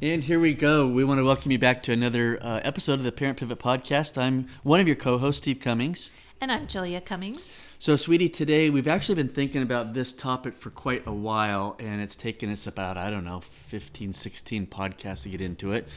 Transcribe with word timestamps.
And 0.00 0.22
here 0.22 0.38
we 0.38 0.52
go. 0.54 0.86
We 0.86 1.04
want 1.04 1.18
to 1.18 1.24
welcome 1.24 1.50
you 1.50 1.58
back 1.58 1.82
to 1.84 1.92
another 1.92 2.38
uh, 2.40 2.60
episode 2.62 2.94
of 2.94 3.02
the 3.02 3.10
Parent 3.12 3.38
Pivot 3.38 3.58
Podcast. 3.58 4.16
I'm 4.20 4.46
one 4.62 4.78
of 4.80 4.86
your 4.86 4.94
co 4.96 5.18
hosts, 5.18 5.42
Steve 5.42 5.58
Cummings. 5.60 6.12
And 6.40 6.52
I'm 6.52 6.68
Julia 6.68 7.00
Cummings. 7.00 7.64
So, 7.80 7.96
sweetie, 7.96 8.28
today 8.28 8.70
we've 8.70 8.86
actually 8.86 9.16
been 9.16 9.28
thinking 9.28 9.60
about 9.62 9.94
this 9.94 10.12
topic 10.12 10.56
for 10.56 10.70
quite 10.70 11.04
a 11.06 11.12
while, 11.12 11.76
and 11.80 12.00
it's 12.00 12.14
taken 12.14 12.50
us 12.52 12.66
about, 12.66 12.96
I 12.96 13.10
don't 13.10 13.24
know, 13.24 13.40
15, 13.40 14.12
16 14.12 14.66
podcasts 14.68 15.24
to 15.24 15.30
get 15.30 15.40
into 15.40 15.72
it. 15.72 15.88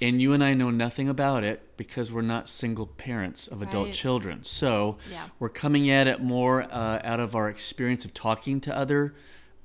And 0.00 0.20
you 0.22 0.32
and 0.32 0.42
I 0.42 0.54
know 0.54 0.70
nothing 0.70 1.08
about 1.08 1.42
it 1.44 1.76
because 1.76 2.10
we're 2.12 2.22
not 2.22 2.48
single 2.48 2.86
parents 2.86 3.46
of 3.48 3.60
adult 3.62 3.86
Right. 3.86 3.94
children. 3.94 4.44
So, 4.44 4.98
Yeah. 5.10 5.26
we're 5.40 5.48
coming 5.48 5.90
at 5.90 6.06
it 6.06 6.20
more 6.20 6.62
uh, 6.62 7.00
out 7.04 7.18
of 7.20 7.34
our 7.34 7.48
experience 7.48 8.04
of 8.04 8.14
talking 8.14 8.60
to 8.62 8.76
other 8.76 9.14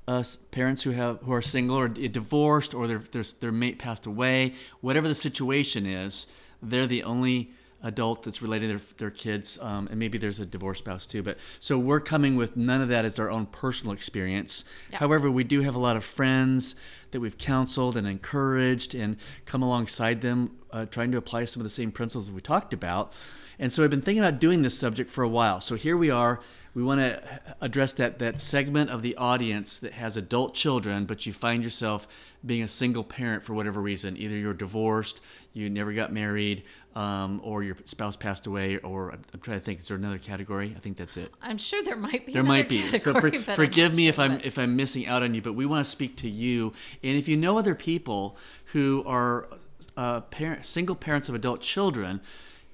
uh, 0.08 0.20
s- 0.20 0.36
parents 0.50 0.82
who 0.82 0.90
have 0.92 1.20
who 1.22 1.32
are 1.32 1.42
single 1.42 1.76
or 1.76 1.88
divorced 1.88 2.74
or 2.74 2.86
their 2.86 2.98
their, 2.98 3.24
their 3.40 3.52
mate 3.52 3.78
passed 3.78 4.06
away. 4.06 4.54
Whatever 4.80 5.06
the 5.06 5.14
situation 5.14 5.86
is, 5.86 6.26
they're 6.62 6.86
the 6.86 7.04
only 7.04 7.52
adult 7.82 8.24
that's 8.24 8.42
related 8.42 8.66
to 8.66 8.78
their, 8.78 8.94
their 8.96 9.10
kids, 9.10 9.56
um, 9.60 9.86
and 9.88 10.00
maybe 10.00 10.18
there's 10.18 10.40
a 10.40 10.46
divorced 10.46 10.80
spouse 10.80 11.06
too. 11.06 11.22
But 11.22 11.38
so 11.60 11.78
we're 11.78 12.00
coming 12.00 12.34
with 12.34 12.56
none 12.56 12.80
of 12.80 12.88
that 12.88 13.04
as 13.04 13.18
our 13.20 13.30
own 13.30 13.46
personal 13.46 13.92
experience. 13.92 14.64
Yeah. 14.90 14.98
However, 14.98 15.30
we 15.30 15.44
do 15.44 15.60
have 15.60 15.76
a 15.76 15.78
lot 15.78 15.96
of 15.96 16.04
friends 16.04 16.74
that 17.12 17.20
we've 17.20 17.38
counseled 17.38 17.96
and 17.96 18.06
encouraged 18.06 18.94
and 18.94 19.16
come 19.46 19.62
alongside 19.62 20.22
them, 20.22 20.56
uh, 20.72 20.86
trying 20.86 21.12
to 21.12 21.18
apply 21.18 21.44
some 21.44 21.60
of 21.60 21.64
the 21.64 21.70
same 21.70 21.92
principles 21.92 22.30
we 22.30 22.40
talked 22.40 22.72
about. 22.74 23.12
And 23.60 23.72
so 23.72 23.84
I've 23.84 23.90
been 23.90 24.02
thinking 24.02 24.24
about 24.24 24.40
doing 24.40 24.62
this 24.62 24.78
subject 24.78 25.08
for 25.10 25.22
a 25.24 25.28
while. 25.28 25.60
So 25.60 25.74
here 25.76 25.96
we 25.96 26.10
are. 26.10 26.40
We 26.78 26.84
want 26.84 27.00
to 27.00 27.40
address 27.60 27.92
that 27.94 28.20
that 28.20 28.40
segment 28.40 28.90
of 28.90 29.02
the 29.02 29.16
audience 29.16 29.80
that 29.80 29.94
has 29.94 30.16
adult 30.16 30.54
children, 30.54 31.06
but 31.06 31.26
you 31.26 31.32
find 31.32 31.64
yourself 31.64 32.06
being 32.46 32.62
a 32.62 32.68
single 32.68 33.02
parent 33.02 33.42
for 33.42 33.52
whatever 33.52 33.80
reason. 33.80 34.16
Either 34.16 34.36
you're 34.36 34.54
divorced, 34.54 35.20
you 35.52 35.68
never 35.68 35.92
got 35.92 36.12
married, 36.12 36.62
um, 36.94 37.40
or 37.42 37.64
your 37.64 37.76
spouse 37.84 38.14
passed 38.14 38.46
away, 38.46 38.78
or 38.78 39.10
I'm 39.10 39.22
I'm 39.34 39.40
trying 39.40 39.58
to 39.58 39.64
think. 39.64 39.80
Is 39.80 39.88
there 39.88 39.96
another 39.96 40.18
category? 40.18 40.72
I 40.76 40.78
think 40.78 40.98
that's 40.98 41.16
it. 41.16 41.32
I'm 41.42 41.58
sure 41.58 41.82
there 41.82 41.96
might 41.96 42.24
be. 42.24 42.32
There 42.32 42.44
might 42.44 42.68
be. 42.68 42.96
So 43.00 43.12
for, 43.12 43.22
category, 43.22 43.30
but 43.38 43.48
I'm 43.48 43.56
forgive 43.56 43.96
me 43.96 44.04
sure 44.04 44.10
if 44.10 44.18
I'm 44.20 44.32
what. 44.34 44.46
if 44.46 44.56
I'm 44.56 44.76
missing 44.76 45.08
out 45.08 45.24
on 45.24 45.34
you, 45.34 45.42
but 45.42 45.54
we 45.54 45.66
want 45.66 45.84
to 45.84 45.90
speak 45.90 46.14
to 46.18 46.30
you. 46.30 46.74
And 47.02 47.18
if 47.18 47.26
you 47.26 47.36
know 47.36 47.58
other 47.58 47.74
people 47.74 48.36
who 48.66 49.02
are 49.04 49.48
uh, 49.96 50.20
parent, 50.20 50.64
single 50.64 50.94
parents 50.94 51.28
of 51.28 51.34
adult 51.34 51.60
children, 51.60 52.20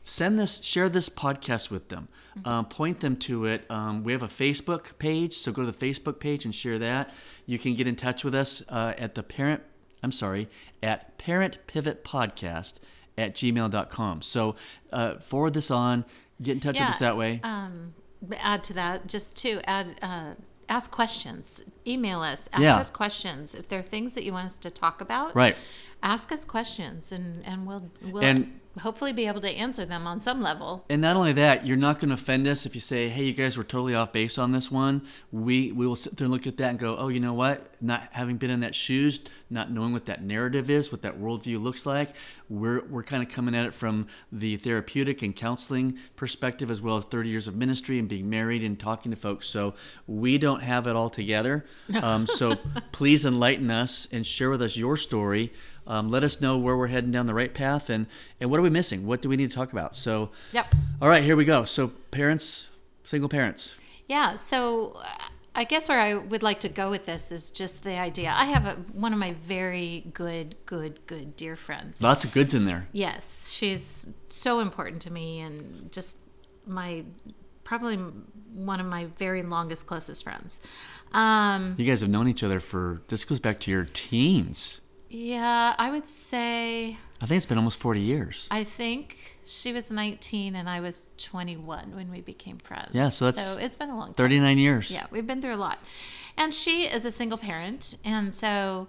send 0.05 0.39
this, 0.39 0.63
share 0.63 0.89
this 0.89 1.09
podcast 1.09 1.71
with 1.71 1.89
them. 1.89 2.07
Mm-hmm. 2.39 2.49
Um, 2.49 2.65
point 2.67 3.01
them 3.01 3.17
to 3.17 3.47
it. 3.47 3.69
Um, 3.71 4.05
we 4.05 4.13
have 4.13 4.23
a 4.23 4.29
Facebook 4.29 4.97
page, 4.99 5.35
so 5.35 5.51
go 5.51 5.65
to 5.65 5.73
the 5.73 5.87
Facebook 5.87 6.21
page 6.21 6.45
and 6.45 6.55
share 6.55 6.79
that. 6.79 7.11
You 7.47 7.59
can 7.59 7.75
get 7.75 7.89
in 7.89 7.97
touch 7.97 8.23
with 8.23 8.35
us 8.35 8.63
uh, 8.69 8.95
at 8.99 9.17
the 9.17 9.23
parent. 9.23 9.63
I'm 10.03 10.13
sorry, 10.13 10.49
at 10.83 11.17
Parent 11.17 11.59
Pivot 11.67 12.05
Podcast 12.05 12.79
at 13.17 13.35
gmail.com. 13.35 14.23
So 14.23 14.55
uh, 14.93 15.15
forward 15.17 15.55
this 15.55 15.71
on. 15.71 16.05
Get 16.43 16.53
in 16.53 16.61
touch 16.61 16.79
with 16.79 16.89
us 16.89 16.99
that 16.99 17.17
way. 17.17 17.41
Um, 17.43 17.95
add 18.39 18.63
to 18.65 18.75
that, 18.75 19.07
just 19.07 19.37
to 19.39 19.61
add, 19.69 19.97
uh, 20.03 20.35
ask 20.69 20.91
questions. 20.91 21.63
Email 21.87 22.21
us. 22.21 22.49
Ask 22.53 22.63
Yeah. 22.63 22.77
us 22.77 22.91
questions. 22.91 23.55
If 23.55 23.69
there 23.69 23.79
are 23.79 23.83
things 23.83 24.13
that 24.15 24.25
you 24.25 24.33
want 24.33 24.47
us 24.47 24.59
to 24.59 24.71
talk 24.71 25.01
about, 25.01 25.35
right. 25.35 25.57
ask 26.03 26.31
us 26.33 26.45
questions, 26.45 27.13
and 27.13 27.45
and 27.47 27.67
we'll 27.67 27.91
we'll 28.03 28.23
And- 28.23 28.61
hopefully 28.81 29.13
be 29.13 29.27
able 29.27 29.41
to 29.41 29.51
answer 29.51 29.85
them 29.85 30.07
on 30.07 30.21
some 30.21 30.43
level. 30.43 30.85
And 30.89 31.01
not 31.01 31.17
only 31.17 31.33
that, 31.33 31.67
you're 31.67 31.77
not 31.77 31.99
going 31.99 32.09
to 32.09 32.15
offend 32.15 32.47
us 32.47 32.67
if 32.67 32.75
you 32.75 32.81
say, 32.81 33.09
"Hey, 33.09 33.25
you 33.25 33.33
guys 33.33 33.57
were 33.57 33.65
totally 33.65 33.95
off 33.95 34.13
base 34.13 34.39
on 34.39 34.53
this 34.53 34.71
one." 34.71 35.03
We 35.33 35.73
we 35.73 35.87
will 35.87 35.97
sit 35.97 36.17
there 36.17 36.25
and 36.25 36.33
look 36.33 36.47
at 36.47 36.57
that 36.59 36.71
and 36.71 36.79
go, 36.79 36.97
"Oh, 36.97 37.09
you 37.09 37.21
know 37.21 37.35
what? 37.35 37.75
Not 37.81 38.09
having 38.13 38.37
been 38.37 38.51
in 38.51 38.61
that 38.61 38.75
shoes, 38.75 39.21
not 39.51 39.71
knowing 39.71 39.93
what 39.93 40.07
that 40.07 40.23
narrative 40.23 40.71
is, 40.71 40.91
what 40.91 41.03
that 41.03 41.19
worldview 41.19 41.63
looks 41.63 41.87
like, 41.87 42.15
we're 42.49 42.85
we're 42.87 43.03
kind 43.03 43.23
of 43.23 43.29
coming 43.29 43.55
at 43.55 43.65
it 43.65 43.75
from 43.75 44.07
the 44.31 44.57
therapeutic 44.57 45.23
and 45.23 45.35
counseling 45.35 45.99
perspective, 46.17 46.71
as 46.71 46.81
well 46.83 46.97
as 46.97 47.05
30 47.05 47.29
years 47.29 47.49
of 47.49 47.57
ministry 47.57 47.99
and 47.99 48.09
being 48.09 48.29
married 48.29 48.63
and 48.63 48.79
talking 48.79 49.11
to 49.11 49.17
folks. 49.17 49.47
So 49.47 49.75
we 50.07 50.39
don't 50.39 50.63
have 50.63 50.87
it 50.87 50.97
all 50.97 51.11
together. 51.11 51.65
Um, 52.05 52.27
so 52.27 52.57
please 52.93 53.25
enlighten 53.25 53.71
us 53.71 54.09
and 54.13 54.27
share 54.27 54.51
with 54.51 54.61
us 54.61 54.77
your 54.77 54.97
story. 54.97 55.53
Um, 55.87 56.09
let 56.09 56.25
us 56.25 56.41
know 56.41 56.57
where 56.57 56.77
we're 56.77 56.87
heading 56.89 57.11
down 57.11 57.27
the 57.27 57.35
right 57.35 57.53
path 57.53 57.91
and 57.91 58.07
and 58.41 58.51
what 58.51 58.59
are 58.59 58.63
we 58.63 58.71
missing? 58.71 59.07
What 59.07 59.23
do 59.23 59.29
we 59.29 59.37
need 59.37 59.51
to 59.51 59.57
talk 59.57 59.73
about? 59.73 59.97
So. 59.97 60.31
Yep. 60.53 60.75
All 61.03 61.09
right, 61.09 61.23
here 61.23 61.37
we 61.37 61.45
go. 61.45 61.65
So, 61.65 61.89
parents, 62.11 62.71
single 63.05 63.29
parents. 63.29 63.77
Yeah. 64.09 64.37
So 64.37 64.93
uh, 64.97 65.29
I 65.55 65.65
guess 65.65 65.89
where 65.89 66.01
I 66.01 66.15
would 66.15 66.43
like 66.43 66.61
to 66.61 66.69
go 66.69 66.91
with 66.91 67.07
this 67.07 67.31
is 67.31 67.51
just 67.51 67.85
the 67.85 67.99
idea. 67.99 68.33
I 68.35 68.47
have 68.47 68.67
a, 68.67 68.73
one 68.93 69.13
of 69.13 69.19
my 69.19 69.35
very 69.47 70.05
good, 70.13 70.57
good, 70.67 71.07
good 71.07 71.37
dear 71.37 71.57
friends. 71.57 72.03
Lots 72.03 72.25
of 72.25 72.33
goods 72.33 72.55
in 72.55 72.65
there. 72.65 72.89
Yes, 72.93 73.51
she's 73.53 74.07
so 74.29 74.61
important 74.61 75.03
to 75.03 75.13
me 75.13 75.41
and 75.41 75.93
just 75.93 76.19
my 76.67 77.05
probably 77.63 77.97
one 77.97 78.81
of 78.81 78.87
my 78.87 79.07
very 79.19 79.43
longest 79.43 79.87
closest 79.87 80.25
friends. 80.25 80.61
Um, 81.13 81.75
You 81.79 81.87
guys 81.87 82.01
have 82.01 82.11
known 82.11 82.29
each 82.29 82.43
other 82.43 82.59
for 82.61 83.03
this 83.09 83.25
goes 83.25 83.41
back 83.41 83.61
to 83.61 83.71
your 83.71 83.87
teens. 83.93 84.81
Yeah, 85.15 85.75
I 85.79 85.91
would 85.93 86.09
say 86.09 86.99
I 87.21 87.27
think 87.27 87.37
it's 87.37 87.47
been 87.47 87.59
almost 87.59 87.79
40 87.79 88.01
years. 88.01 88.49
I 88.51 88.65
think 88.65 89.37
she 89.47 89.73
was 89.73 89.91
19 89.93 90.57
and 90.57 90.69
I 90.69 90.81
was 90.81 91.09
21 91.19 91.95
when 91.95 92.11
we 92.11 92.21
became 92.21 92.59
friends. 92.59 92.91
Yeah, 92.93 93.11
so 93.11 93.27
that's 93.27 93.41
so 93.41 93.61
it's 93.61 93.77
been 93.77 93.91
a 93.91 93.97
long 93.97 94.09
time. 94.09 94.15
39 94.15 94.59
years. 94.59 94.91
Yeah, 94.91 95.07
we've 95.11 95.27
been 95.27 95.41
through 95.41 95.55
a 95.55 95.57
lot. 95.57 95.79
And 96.37 96.53
she 96.53 96.83
is 96.83 97.05
a 97.05 97.13
single 97.13 97.39
parent. 97.39 97.97
And 98.05 98.35
so 98.35 98.89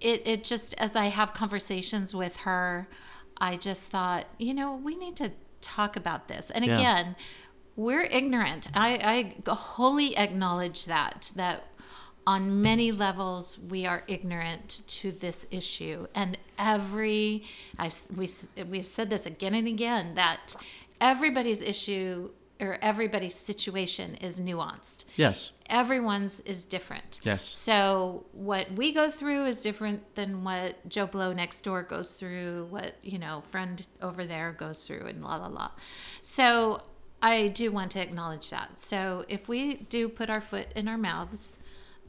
it, 0.00 0.22
it 0.24 0.44
just, 0.44 0.74
as 0.78 0.94
I 0.94 1.06
have 1.06 1.34
conversations 1.34 2.14
with 2.14 2.36
her, 2.38 2.86
I 3.38 3.56
just 3.56 3.90
thought, 3.90 4.26
you 4.38 4.54
know, 4.54 4.76
we 4.76 4.94
need 4.94 5.16
to 5.16 5.32
talk 5.60 5.96
about 5.96 6.28
this. 6.28 6.50
And 6.50 6.64
Yeah. 6.64 6.76
again, 6.78 7.16
we're 7.74 8.02
ignorant. 8.02 8.68
I, 8.74 9.34
I 9.48 9.50
wholly 9.52 10.16
acknowledge 10.16 10.84
that, 10.84 11.32
that 11.34 11.64
on 12.26 12.62
many 12.62 12.90
levels 12.92 13.58
we 13.58 13.84
are 13.86 14.02
ignorant 14.08 14.82
to 14.88 15.10
this 15.12 15.46
issue 15.50 16.06
and 16.14 16.38
every 16.58 17.44
I've, 17.78 17.96
we, 18.16 18.28
we've 18.68 18.86
said 18.86 19.10
this 19.10 19.26
again 19.26 19.54
and 19.54 19.66
again 19.68 20.14
that 20.14 20.54
everybody's 21.00 21.60
issue 21.60 22.30
or 22.60 22.78
everybody's 22.80 23.34
situation 23.34 24.14
is 24.16 24.38
nuanced 24.40 25.04
Yes. 25.16 25.50
everyone's 25.68 26.38
is 26.40 26.64
different. 26.64 27.20
Yes. 27.24 27.44
So 27.44 28.26
what 28.32 28.72
we 28.72 28.92
go 28.92 29.10
through 29.10 29.46
is 29.46 29.60
different 29.60 30.14
than 30.14 30.44
what 30.44 30.88
Joe 30.88 31.06
Blow 31.06 31.32
next 31.32 31.62
door 31.62 31.82
goes 31.82 32.14
through, 32.14 32.66
what, 32.70 32.94
you 33.02 33.18
know, 33.18 33.42
friend 33.50 33.84
over 34.00 34.24
there 34.24 34.52
goes 34.56 34.86
through 34.86 35.06
and 35.06 35.22
la 35.22 35.34
la 35.36 35.48
la. 35.48 35.70
So 36.22 36.82
I 37.20 37.48
do 37.48 37.72
want 37.72 37.90
to 37.92 38.00
acknowledge 38.00 38.50
that. 38.50 38.78
So 38.78 39.24
if 39.28 39.48
we 39.48 39.74
do 39.74 40.08
put 40.08 40.30
our 40.30 40.40
foot 40.40 40.68
in 40.76 40.86
our 40.86 40.98
mouths, 40.98 41.58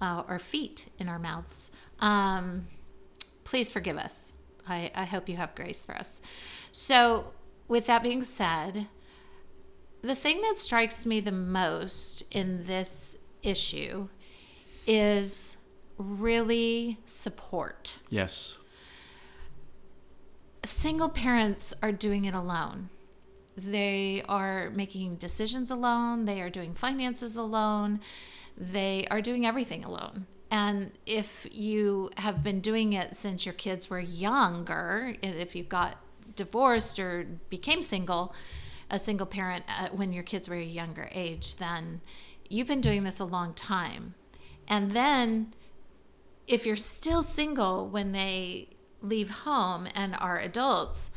uh, 0.05 0.23
or 0.27 0.38
feet 0.38 0.88
in 0.99 1.09
our 1.09 1.17
mouths, 1.17 1.71
um, 1.99 2.67
please 3.43 3.71
forgive 3.71 3.97
us. 3.97 4.33
I, 4.67 4.91
I 4.93 5.05
hope 5.05 5.27
you 5.27 5.35
have 5.38 5.55
grace 5.55 5.83
for 5.85 5.95
us. 5.95 6.21
So, 6.71 7.33
with 7.67 7.88
that 7.88 8.03
being 8.03 8.21
said, 8.21 8.88
the 10.01 10.16
thing 10.16 10.41
that 10.41 10.57
strikes 10.57 11.05
me 11.05 11.19
the 11.19 11.31
most 11.31 12.23
in 12.31 12.66
this 12.66 13.17
issue 13.41 14.07
is 14.85 15.57
really 15.97 16.99
support. 17.05 17.97
Yes. 18.09 18.57
Single 20.63 21.09
parents 21.09 21.73
are 21.81 21.91
doing 21.91 22.25
it 22.25 22.35
alone. 22.35 22.89
They 23.57 24.22
are 24.27 24.69
making 24.72 25.16
decisions 25.16 25.72
alone, 25.72 26.25
they 26.25 26.41
are 26.41 26.49
doing 26.49 26.73
finances 26.75 27.37
alone, 27.37 28.01
they 28.57 29.07
are 29.11 29.22
doing 29.22 29.46
everything 29.46 29.84
alone. 29.84 30.28
And 30.49 30.91
if 31.05 31.47
you 31.52 32.11
have 32.17 32.43
been 32.43 32.61
doing 32.61 32.93
it 32.93 33.16
since 33.16 33.46
your 33.46 33.53
kids 33.53 33.90
were 33.90 33.99
younger, 33.99 35.16
if 35.22 35.55
you 35.55 35.63
got 35.63 35.97
divorced 36.35 36.99
or 36.99 37.25
became 37.49 37.81
single, 37.81 38.34
a 38.90 38.99
single 38.99 39.25
parent 39.25 39.66
when 39.91 40.13
your 40.13 40.23
kids 40.23 40.47
were 40.47 40.55
a 40.55 40.63
younger 40.63 41.09
age, 41.11 41.55
then 41.57 42.02
you've 42.47 42.67
been 42.67 42.81
doing 42.81 43.03
this 43.03 43.19
a 43.19 43.25
long 43.25 43.53
time. 43.53 44.13
And 44.67 44.91
then 44.91 45.53
if 46.47 46.66
you're 46.66 46.75
still 46.75 47.23
single 47.23 47.90
when 47.90 48.11
they 48.11 48.69
leave 49.01 49.31
home 49.31 49.87
and 49.93 50.16
are 50.16 50.40
adults, 50.40 51.11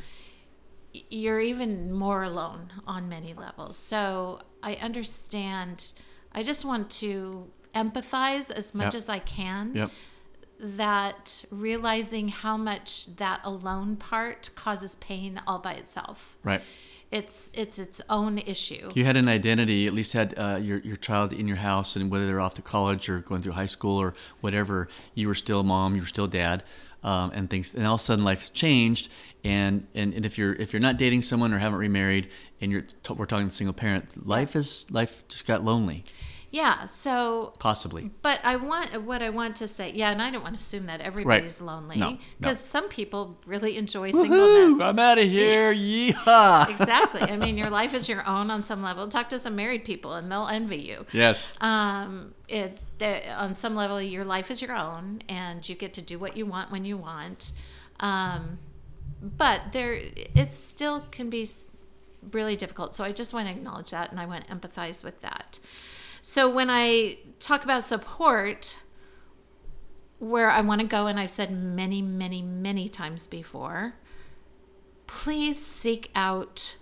you're 0.91 1.39
even 1.39 1.93
more 1.93 2.23
alone 2.23 2.73
on 2.87 3.07
many 3.07 3.33
levels. 3.33 3.77
So 3.77 4.41
I 4.61 4.73
understand. 4.75 5.93
I 6.39 6.43
just 6.43 6.63
want 6.63 6.89
to 7.03 7.47
empathize 7.75 8.49
as 8.51 8.73
much 8.73 8.93
Yep. 8.93 9.01
as 9.01 9.09
I 9.09 9.19
can 9.19 9.75
Yep. 9.75 9.91
that 10.59 11.45
realizing 11.51 12.29
how 12.29 12.57
much 12.57 13.15
that 13.17 13.39
alone 13.43 13.95
part 13.95 14.49
causes 14.55 14.95
pain 14.95 15.41
all 15.47 15.59
by 15.59 15.73
itself. 15.73 16.37
Right. 16.43 16.61
It's 17.11 17.49
it's 17.55 17.79
its 17.79 18.01
own 18.09 18.37
issue. 18.37 18.91
You 18.93 19.03
had 19.03 19.17
an 19.17 19.27
identity, 19.27 19.87
at 19.87 19.93
least 19.93 20.13
had 20.13 20.33
uh, 20.37 20.59
your, 20.61 20.77
your 20.79 20.95
child 20.95 21.33
in 21.33 21.47
your 21.47 21.57
house, 21.57 21.95
and 21.95 22.11
whether 22.11 22.27
they're 22.27 22.39
off 22.39 22.53
to 22.55 22.61
college 22.61 23.09
or 23.09 23.19
going 23.19 23.41
through 23.41 23.53
high 23.53 23.65
school 23.65 23.97
or 23.97 24.13
whatever, 24.41 24.87
you 25.15 25.27
were 25.27 25.35
still 25.35 25.63
mom, 25.63 25.95
you 25.95 26.01
were 26.01 26.07
still 26.07 26.27
dad. 26.27 26.63
um, 27.01 27.31
and 27.33 27.49
things, 27.49 27.73
and 27.73 27.87
all 27.87 27.95
of 27.95 28.01
a 28.01 28.03
sudden 28.03 28.25
life 28.25 28.41
has 28.41 28.49
changed. 28.49 29.09
And, 29.45 29.87
and 29.95 30.13
and 30.13 30.25
if 30.25 30.37
you're 30.37 30.53
if 30.55 30.73
you're 30.73 30.81
not 30.81 30.97
dating 30.97 31.21
someone 31.23 31.53
or 31.53 31.57
haven't 31.59 31.79
remarried, 31.79 32.25
and 32.61 32.71
you're 32.71 32.81
t- 33.05 33.13
we're 33.13 33.25
talking 33.25 33.49
single 33.49 33.73
parent, 33.73 34.27
life 34.27 34.53
is 34.55 34.85
life 34.91 35.25
just 35.29 35.47
got 35.47 35.63
lonely, 35.63 36.03
Yeah. 36.51 36.85
So, 36.87 37.53
possibly. 37.59 38.09
but 38.21 38.39
I 38.43 38.55
want 38.55 39.03
what 39.03 39.21
I 39.21 39.29
want 39.29 39.55
to 39.57 39.67
say. 39.67 39.91
Yeah, 39.91 40.11
and 40.11 40.21
I 40.21 40.31
don't 40.31 40.41
want 40.41 40.55
to 40.55 40.59
assume 40.59 40.87
that 40.87 40.99
everybody's 41.01 41.61
lonely 41.61 41.97
No, 41.97 42.11
no. 42.11 42.17
because 42.39 42.59
some 42.59 42.89
people 42.89 43.37
really 43.45 43.77
enjoy 43.77 44.11
Woohoo! 44.11 44.21
singleness. 44.21 44.81
I'm 44.81 44.97
out 44.99 45.17
of 45.19 45.29
here. 45.29 45.73
Yeehaw! 45.75 46.69
exactly. 46.69 47.21
I 47.21 47.37
mean, 47.37 47.57
your 47.57 47.69
life 47.79 47.93
is 47.93 48.09
your 48.09 48.27
own 48.27 48.49
on 48.49 48.63
some 48.63 48.81
level. 48.81 49.07
Talk 49.07 49.29
to 49.29 49.39
some 49.39 49.55
married 49.55 49.85
people, 49.85 50.13
and 50.13 50.31
they'll 50.31 50.47
envy 50.47 50.77
you. 50.77 51.05
Yes. 51.11 51.55
Um, 51.61 52.33
it 52.47 52.79
on 53.37 53.55
some 53.55 53.75
level, 53.75 54.01
your 54.01 54.25
life 54.25 54.51
is 54.51 54.61
your 54.61 54.75
own, 54.75 55.21
and 55.29 55.67
you 55.67 55.75
get 55.75 55.93
to 55.93 56.01
do 56.01 56.19
what 56.19 56.35
you 56.35 56.45
want 56.45 56.71
when 56.71 56.83
you 56.83 56.97
want. 56.97 57.51
Um, 57.99 58.59
but 59.21 59.71
there, 59.71 59.93
it 59.93 60.53
still 60.53 61.05
can 61.11 61.29
be 61.29 61.47
really 62.31 62.55
difficult. 62.55 62.95
So 62.95 63.03
I 63.03 63.11
just 63.11 63.33
want 63.33 63.47
to 63.47 63.53
acknowledge 63.53 63.91
that, 63.91 64.11
and 64.11 64.19
I 64.19 64.25
want 64.25 64.47
to 64.47 64.53
empathize 64.55 65.03
with 65.03 65.21
that. 65.21 65.59
So 66.21 66.49
when 66.49 66.69
I 66.69 67.17
talk 67.39 67.63
about 67.63 67.83
support, 67.83 68.79
where 70.19 70.49
I 70.49 70.61
want 70.61 70.81
to 70.81 70.87
go, 70.87 71.07
and 71.07 71.19
I've 71.19 71.31
said 71.31 71.51
many, 71.51 72.01
many, 72.01 72.41
many 72.41 72.89
times 72.89 73.27
before, 73.27 73.93
please 75.07 75.63
seek 75.63 76.11
out 76.13 76.77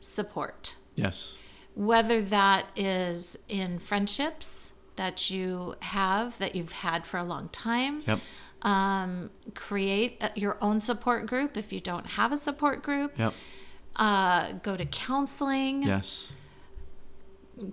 support 0.00 0.76
Yes. 0.96 1.36
whether 1.74 2.20
that 2.20 2.66
is 2.76 3.38
in 3.48 3.78
friendships 3.78 4.72
that 4.96 5.30
you 5.30 5.76
have 5.80 6.36
that 6.38 6.54
you've 6.56 6.72
had 6.72 7.06
for 7.06 7.16
a 7.18 7.24
long 7.24 7.48
time 7.50 8.02
Yep. 8.06 8.20
um, 8.62 9.30
create 9.54 10.18
a- 10.20 10.32
your 10.38 10.58
own 10.60 10.80
support 10.80 11.26
group 11.26 11.56
if 11.56 11.72
you 11.72 11.80
don't 11.80 12.04
have 12.06 12.30
a 12.32 12.36
support 12.36 12.82
group 12.82 13.16
Yep. 13.18 13.32
uh, 13.96 14.52
go 14.62 14.76
to 14.76 14.84
counseling 14.84 15.82
Yes. 15.84 16.32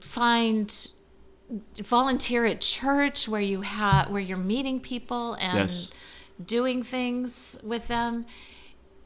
find 0.01 0.91
volunteer 1.77 2.45
at 2.45 2.61
church 2.61 3.27
where 3.27 3.41
you 3.41 3.61
have 3.61 4.09
where 4.09 4.21
you're 4.21 4.37
meeting 4.37 4.79
people 4.79 5.33
and 5.35 5.57
Yes. 5.69 5.91
doing 6.43 6.83
things 6.83 7.59
with 7.63 7.87
them 7.87 8.25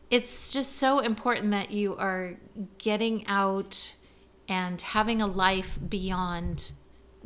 it's 0.09 0.51
just 0.51 0.73
so 0.77 0.99
important 0.99 1.51
that 1.51 1.71
you 1.71 1.95
are 1.95 2.35
getting 2.77 3.25
out 3.27 3.95
and 4.47 4.79
having 4.81 5.21
a 5.21 5.25
life 5.27 5.79
beyond 5.89 6.71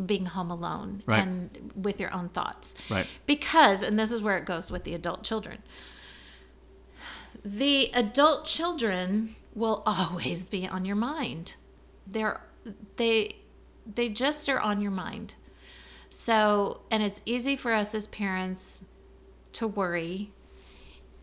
being 0.06 0.28
home 0.28 0.52
alone 0.52 1.02
Right. 1.08 1.24
and 1.24 1.72
with 1.76 2.00
your 2.00 2.14
own 2.14 2.30
thoughts 2.30 2.76
Right. 2.90 3.08
because 3.26 3.82
and 3.82 4.00
this 4.00 4.12
is 4.12 4.22
where 4.22 4.38
it 4.38 4.46
goes 4.46 4.70
with 4.70 4.84
the 4.84 4.94
adult 4.94 5.24
children 5.24 5.64
the 7.44 7.90
adult 7.94 8.46
children 8.46 9.36
will 9.56 9.82
always 9.88 10.46
be 10.46 10.68
on 10.68 10.86
your 10.86 10.96
mind 10.96 11.56
they're 12.06 12.42
they 12.98 13.36
they 13.96 14.10
just 14.10 14.48
are 14.50 14.60
on 14.60 14.82
your 14.82 14.92
mind 14.92 15.34
so 16.10 16.82
and 16.92 17.04
it's 17.04 17.22
easy 17.26 17.56
for 17.56 17.74
us 17.74 17.94
as 17.94 18.08
parents 18.08 18.86
to 19.54 19.68
worry 19.68 20.32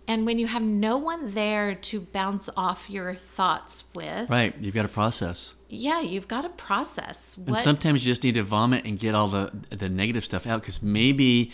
and 0.07 0.27
when 0.27 0.39
you 0.39 0.47
have 0.47 0.63
no 0.63 0.99
one 0.99 1.33
there 1.33 1.75
to 1.75 2.01
bounce 2.01 2.51
off 2.57 2.91
your 2.91 3.15
thoughts 3.15 3.85
with 3.95 4.29
Right. 4.29 4.55
You've 4.61 4.75
got 4.75 4.83
to 4.83 4.89
process. 4.89 5.55
yeah 5.69 6.01
you've 6.01 6.29
got 6.29 6.43
to 6.43 6.51
process 6.51 7.37
And 7.47 7.57
sometimes 7.59 8.05
you 8.05 8.11
just 8.13 8.23
need 8.23 8.35
to 8.35 8.43
vomit 8.43 8.85
and 8.85 8.99
get 8.99 9.15
all 9.15 9.29
the 9.29 9.51
the 9.71 9.89
negative 9.89 10.25
stuff 10.25 10.47
out 10.47 10.61
because 10.61 10.83
maybe 10.83 11.53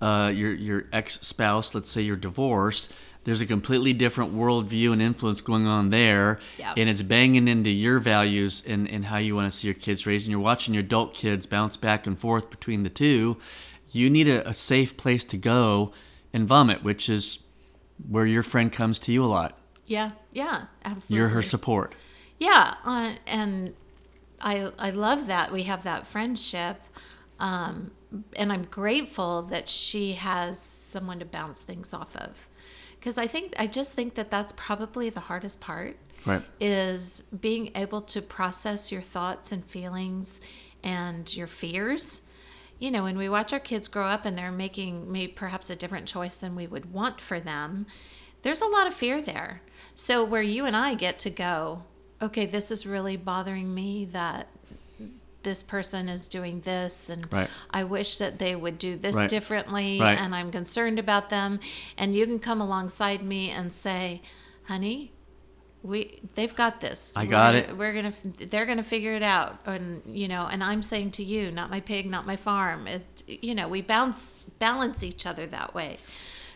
uh, 0.00 0.32
your 0.34 0.52
your 0.52 0.84
ex 0.92 1.20
spouse, 1.20 1.74
let's 1.74 1.90
say 1.90 2.00
you're 2.02 2.16
divorced, 2.16 2.92
there's 3.24 3.42
a 3.42 3.46
completely 3.46 3.92
different 3.92 4.34
worldview 4.34 4.92
and 4.92 5.02
influence 5.02 5.40
going 5.42 5.66
on 5.66 5.90
there, 5.90 6.38
Yep. 6.58 6.74
and 6.78 6.88
it's 6.88 7.02
banging 7.02 7.48
into 7.48 7.68
your 7.70 7.98
values 7.98 8.62
and, 8.66 8.88
and 8.88 9.04
how 9.06 9.18
you 9.18 9.34
want 9.36 9.52
to 9.52 9.56
see 9.58 9.68
your 9.68 9.74
kids 9.74 10.06
raised. 10.06 10.26
And 10.26 10.30
you're 10.30 10.40
watching 10.40 10.72
your 10.74 10.82
adult 10.82 11.12
kids 11.14 11.44
bounce 11.46 11.76
back 11.76 12.06
and 12.06 12.18
forth 12.18 12.48
between 12.50 12.82
the 12.82 12.88
two. 12.90 13.36
You 13.92 14.08
need 14.08 14.26
a, 14.28 14.48
a 14.48 14.54
safe 14.54 14.96
place 14.96 15.24
to 15.24 15.36
go 15.36 15.92
and 16.32 16.46
vomit, 16.46 16.82
which 16.82 17.08
is 17.10 17.40
where 18.08 18.24
your 18.24 18.42
friend 18.42 18.72
comes 18.72 18.98
to 19.00 19.12
you 19.12 19.22
a 19.24 19.26
lot. 19.26 19.58
yeah 19.86 20.12
yeah 20.32 20.64
absolutely 20.84 21.16
You're 21.18 21.28
her 21.28 21.42
support. 21.42 21.94
Yeah, 22.38 22.74
uh, 22.84 23.12
and 23.26 23.74
I 24.40 24.70
I 24.78 24.90
love 24.90 25.26
that 25.26 25.52
we 25.52 25.64
have 25.64 25.82
that 25.82 26.06
friendship, 26.06 26.76
um, 27.40 27.90
and 28.36 28.52
I'm 28.52 28.64
grateful 28.64 29.42
that 29.44 29.68
she 29.68 30.12
has 30.12 30.58
someone 30.60 31.18
to 31.18 31.24
bounce 31.24 31.62
things 31.62 31.92
off 31.92 32.14
of, 32.16 32.30
because 32.98 33.18
I 33.18 33.26
think 33.26 33.54
I 33.58 33.66
just 33.66 33.94
think 33.94 34.14
that 34.14 34.30
that's 34.30 34.52
probably 34.56 35.10
the 35.10 35.20
hardest 35.20 35.60
part 35.60 35.96
Right. 36.26 36.42
is 36.60 37.22
being 37.40 37.70
able 37.74 38.02
to 38.02 38.20
process 38.20 38.92
your 38.92 39.00
thoughts 39.00 39.52
and 39.52 39.64
feelings 39.64 40.42
and 40.84 41.34
your 41.34 41.46
fears. 41.46 42.20
You 42.78 42.90
know, 42.90 43.04
when 43.04 43.16
we 43.16 43.28
watch 43.30 43.54
our 43.54 43.60
kids 43.60 43.88
grow 43.88 44.04
up 44.04 44.26
and 44.26 44.36
they're 44.36 44.52
making 44.52 45.10
maybe 45.10 45.32
perhaps 45.32 45.70
a 45.70 45.76
different 45.76 46.06
choice 46.06 46.36
than 46.36 46.54
we 46.56 46.66
would 46.66 46.92
want 46.92 47.22
for 47.22 47.40
them, 47.40 47.86
there's 48.42 48.60
a 48.60 48.66
lot 48.66 48.86
of 48.86 48.92
fear 48.92 49.22
there. 49.22 49.62
So 49.94 50.22
where 50.22 50.42
you 50.42 50.66
and 50.66 50.76
I 50.76 50.94
get 50.94 51.18
to 51.20 51.30
go, 51.30 51.84
okay, 52.20 52.44
this 52.44 52.70
is 52.70 52.86
really 52.86 53.16
bothering 53.16 53.74
me 53.74 54.06
that 54.12 54.48
this 55.42 55.62
person 55.62 56.08
is 56.08 56.28
doing 56.28 56.60
this 56.60 57.08
and 57.10 57.30
Right. 57.32 57.48
I 57.70 57.84
wish 57.84 58.18
that 58.18 58.38
they 58.38 58.54
would 58.54 58.78
do 58.78 58.96
this 58.96 59.16
Right. 59.16 59.28
differently 59.28 59.98
Right. 60.00 60.18
and 60.18 60.34
I'm 60.34 60.50
concerned 60.50 60.98
about 60.98 61.30
them 61.30 61.60
and 61.96 62.14
you 62.14 62.26
can 62.26 62.38
come 62.38 62.60
alongside 62.60 63.22
me 63.22 63.50
and 63.50 63.72
say, 63.72 64.22
"Honey, 64.64 65.12
we 65.82 66.20
they've 66.34 66.54
got 66.54 66.80
this. 66.80 67.12
I 67.16 67.24
We're 67.24 67.30
got 67.30 67.52
gonna- 67.54 67.58
it. 67.72 67.76
We're 67.78 67.92
gonna 67.94 68.12
they're 68.50 68.66
gonna 68.66 68.82
figure 68.82 69.14
it 69.14 69.22
out." 69.22 69.60
And 69.66 70.02
you 70.06 70.28
know, 70.28 70.46
and 70.46 70.62
I'm 70.62 70.82
saying 70.82 71.12
to 71.12 71.24
you, 71.24 71.50
"Not 71.50 71.70
my 71.70 71.80
pig, 71.80 72.08
not 72.10 72.26
my 72.26 72.36
farm." 72.36 72.86
It 72.86 73.24
you 73.26 73.54
know, 73.54 73.66
we 73.68 73.80
bounce 73.80 74.44
balance 74.58 75.02
each 75.02 75.24
other 75.24 75.46
that 75.46 75.74
way. 75.74 75.96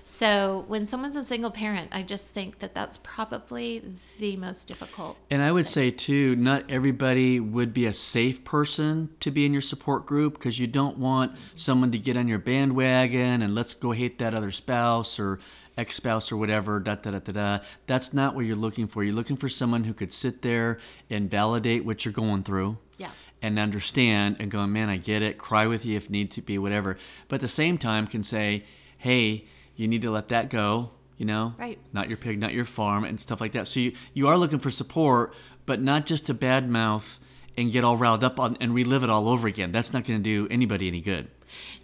So 0.06 0.67
when 0.69 0.85
someone's 0.85 1.17
a 1.17 1.25
single 1.25 1.51
parent, 1.51 1.89
I 1.91 2.03
just 2.03 2.27
think 2.27 2.59
that 2.59 2.75
that's 2.75 2.99
probably 2.99 3.83
the 4.19 4.37
most 4.37 4.69
difficult. 4.69 5.17
And 5.31 5.41
I 5.43 5.51
would 5.51 5.67
say 5.67 5.91
too, 5.91 6.37
not 6.37 6.71
everybody 6.71 7.41
would 7.41 7.73
be 7.73 7.87
a 7.87 7.93
safe 7.93 8.44
person 8.44 9.08
to 9.20 9.31
be 9.31 9.46
in 9.46 9.53
your 9.55 9.63
support 9.63 10.05
group 10.05 10.34
because 10.34 10.58
you 10.58 10.67
don't 10.67 10.99
want 10.99 11.32
someone 11.55 11.91
to 11.93 11.99
get 11.99 12.19
on 12.19 12.29
your 12.29 12.39
bandwagon 12.39 13.41
and 13.41 13.55
let's 13.55 13.73
go 13.73 13.93
hate 13.93 14.19
that 14.19 14.34
other 14.34 14.51
spouse 14.51 15.19
or 15.19 15.41
ex 15.79 15.96
spouse 15.96 16.31
or 16.31 16.37
whatever. 16.37 16.81
Da 16.81 16.96
da 16.96 17.13
da 17.13 17.19
da 17.20 17.32
da. 17.32 17.65
That's 17.87 18.13
not 18.13 18.34
what 18.34 18.44
you're 18.44 18.56
looking 18.56 18.87
for. 18.87 19.03
You're 19.03 19.15
looking 19.15 19.37
for 19.37 19.49
someone 19.49 19.84
who 19.84 19.94
could 19.94 20.13
sit 20.13 20.43
there 20.43 20.79
and 21.08 21.31
validate 21.31 21.87
what 21.87 22.05
you're 22.05 22.13
going 22.13 22.43
through. 22.43 22.77
Yeah. 22.99 23.11
And 23.41 23.58
understand 23.58 24.37
and 24.39 24.51
go, 24.51 24.67
man, 24.67 24.91
I 24.91 24.99
get 24.99 25.23
it. 25.23 25.39
Cry 25.39 25.67
with 25.67 25.87
you 25.87 25.96
if 25.96 26.11
need 26.11 26.31
to 26.32 26.43
be, 26.43 26.58
whatever. 26.58 26.99
But 27.29 27.37
at 27.37 27.41
the 27.41 27.49
same 27.49 27.79
time, 27.79 28.06
can 28.06 28.23
say, 28.23 28.65
hey, 28.99 29.46
you 29.76 29.88
need 29.88 30.02
to 30.02 30.10
let 30.10 30.28
that 30.28 30.50
go. 30.50 30.90
You 31.16 31.26
know, 31.26 31.54
Right. 31.58 31.78
not 31.93 32.08
your 32.08 32.16
pig, 32.19 32.40
not 32.40 32.52
your 32.52 32.64
farm, 32.64 33.04
and 33.04 33.20
stuff 33.20 33.40
like 33.40 33.52
that. 33.52 33.69
So 33.69 33.78
you, 33.78 33.93
you 34.14 34.26
are 34.26 34.36
looking 34.36 34.58
for 34.58 34.70
support, 34.70 35.32
but 35.64 35.81
not 35.81 36.06
just 36.06 36.26
to 36.26 36.34
badmouth 36.34 37.20
and 37.56 37.70
get 37.70 37.84
all 37.84 37.96
riled 37.96 38.24
up 38.24 38.40
on 38.40 38.56
and 38.60 38.74
relive 38.74 39.04
it 39.04 39.10
all 39.10 39.28
over 39.28 39.46
again. 39.46 39.70
That's 39.70 39.93
not 39.93 40.04
going 40.04 40.19
to 40.20 40.22
do 40.24 40.48
anybody 40.52 40.88
any 40.88 41.00
good. 41.00 41.28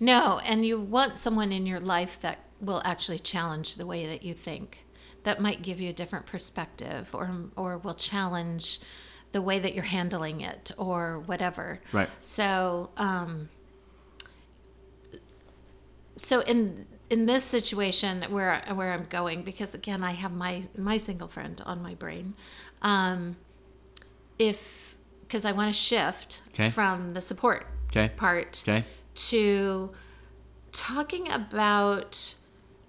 No, 0.00 0.40
and 0.44 0.66
you 0.66 0.80
want 0.80 1.16
someone 1.16 1.52
in 1.52 1.64
your 1.64 1.78
life 1.78 2.18
that 2.22 2.38
will 2.60 2.82
actually 2.84 3.20
challenge 3.20 3.76
the 3.76 3.86
way 3.86 4.04
that 4.06 4.24
you 4.24 4.34
think. 4.34 4.84
That 5.22 5.40
might 5.40 5.62
give 5.62 5.80
you 5.80 5.90
a 5.90 5.92
different 5.92 6.26
perspective 6.26 7.08
or 7.14 7.30
or 7.54 7.78
will 7.78 7.94
challenge 7.94 8.80
the 9.30 9.40
way 9.40 9.60
that 9.60 9.74
you're 9.74 9.84
handling 9.84 10.40
it 10.40 10.72
or 10.76 11.20
whatever. 11.20 11.80
Right. 11.92 12.08
So, 12.20 12.90
um 12.96 13.48
so 16.16 16.40
in 16.40 16.86
in 17.10 17.26
this 17.26 17.44
situation 17.44 18.22
where 18.30 18.62
where 18.74 18.92
I'm 18.92 19.04
going 19.04 19.42
because 19.42 19.74
again 19.74 20.02
I 20.04 20.12
have 20.12 20.32
my 20.32 20.62
my 20.78 20.96
single 20.96 21.28
friend 21.28 21.60
on 21.66 21.82
my 21.82 21.94
brain. 21.94 22.34
Um 22.82 23.36
if 24.38 24.96
because 25.22 25.44
I 25.44 25.52
want 25.52 25.68
to 25.68 25.78
shift 25.78 26.42
Okay. 26.54 26.70
from 26.70 27.10
the 27.10 27.20
support 27.20 27.66
Okay. 27.90 28.10
part 28.16 28.62
Okay. 28.64 28.84
to 29.14 29.92
talking 30.72 31.30
about 31.30 32.34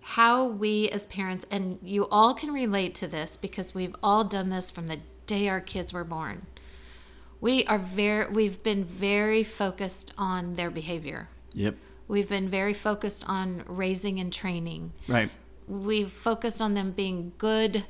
how 0.01 0.45
we 0.45 0.89
as 0.89 1.07
parents 1.07 1.45
and 1.51 1.79
you 1.83 2.07
all 2.09 2.33
can 2.33 2.51
relate 2.51 2.93
to 2.95 3.07
this 3.07 3.37
because 3.37 3.73
we've 3.75 3.95
all 4.03 4.23
done 4.23 4.49
this 4.49 4.69
from 4.71 4.87
the 4.87 4.99
day 5.25 5.47
our 5.47 5.61
kids 5.61 5.93
were 5.93 6.03
born 6.03 6.45
we 7.39 7.65
are 7.65 7.77
very 7.79 8.31
we've 8.31 8.61
been 8.63 8.83
very 8.83 9.43
focused 9.43 10.13
on 10.17 10.55
their 10.55 10.69
behavior 10.69 11.27
Yep. 11.53 11.75
We've 12.11 12.29
been 12.29 12.49
very 12.49 12.73
focused 12.73 13.23
on 13.27 13.63
raising 13.67 14.19
and 14.19 14.31
training 14.33 14.91
Right. 15.07 15.31
we've 15.67 16.11
focused 16.11 16.61
on 16.61 16.73
them 16.73 16.91
being 16.91 17.31
good 17.37 17.85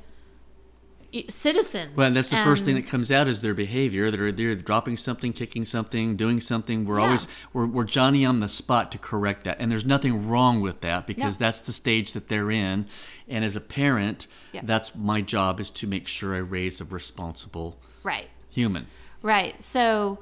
citizens. 1.28 1.94
Well, 1.94 2.06
and 2.06 2.16
that's 2.16 2.30
the 2.30 2.38
first 2.38 2.64
thing 2.64 2.74
that 2.76 2.86
comes 2.86 3.12
out 3.12 3.28
is 3.28 3.42
their 3.42 3.52
behavior. 3.52 4.10
They're 4.10 4.32
they're 4.32 4.54
dropping 4.54 4.96
something, 4.96 5.34
kicking 5.34 5.66
something, 5.66 6.16
doing 6.16 6.40
something. 6.40 6.86
We're 6.86 6.98
Yeah. 7.00 7.04
always 7.04 7.28
we're, 7.52 7.66
we're 7.66 7.84
Johnny 7.84 8.24
on 8.24 8.40
the 8.40 8.48
spot 8.48 8.90
to 8.92 8.98
correct 8.98 9.44
that, 9.44 9.58
and 9.60 9.70
there's 9.70 9.84
nothing 9.84 10.26
wrong 10.28 10.62
with 10.62 10.80
that 10.80 11.06
because 11.06 11.38
No. 11.38 11.44
that's 11.46 11.60
the 11.60 11.72
stage 11.72 12.12
that 12.14 12.28
they're 12.28 12.50
in. 12.50 12.86
And 13.28 13.44
as 13.44 13.54
a 13.56 13.60
parent, 13.60 14.26
Yeah. 14.54 14.62
that's 14.64 14.96
my 14.96 15.20
job 15.20 15.60
is 15.60 15.68
to 15.72 15.86
make 15.86 16.08
sure 16.08 16.34
I 16.34 16.38
raise 16.38 16.80
a 16.80 16.84
responsible 16.84 17.78
right. 18.02 18.30
human. 18.48 18.86
Right. 19.20 19.62
So, 19.62 20.18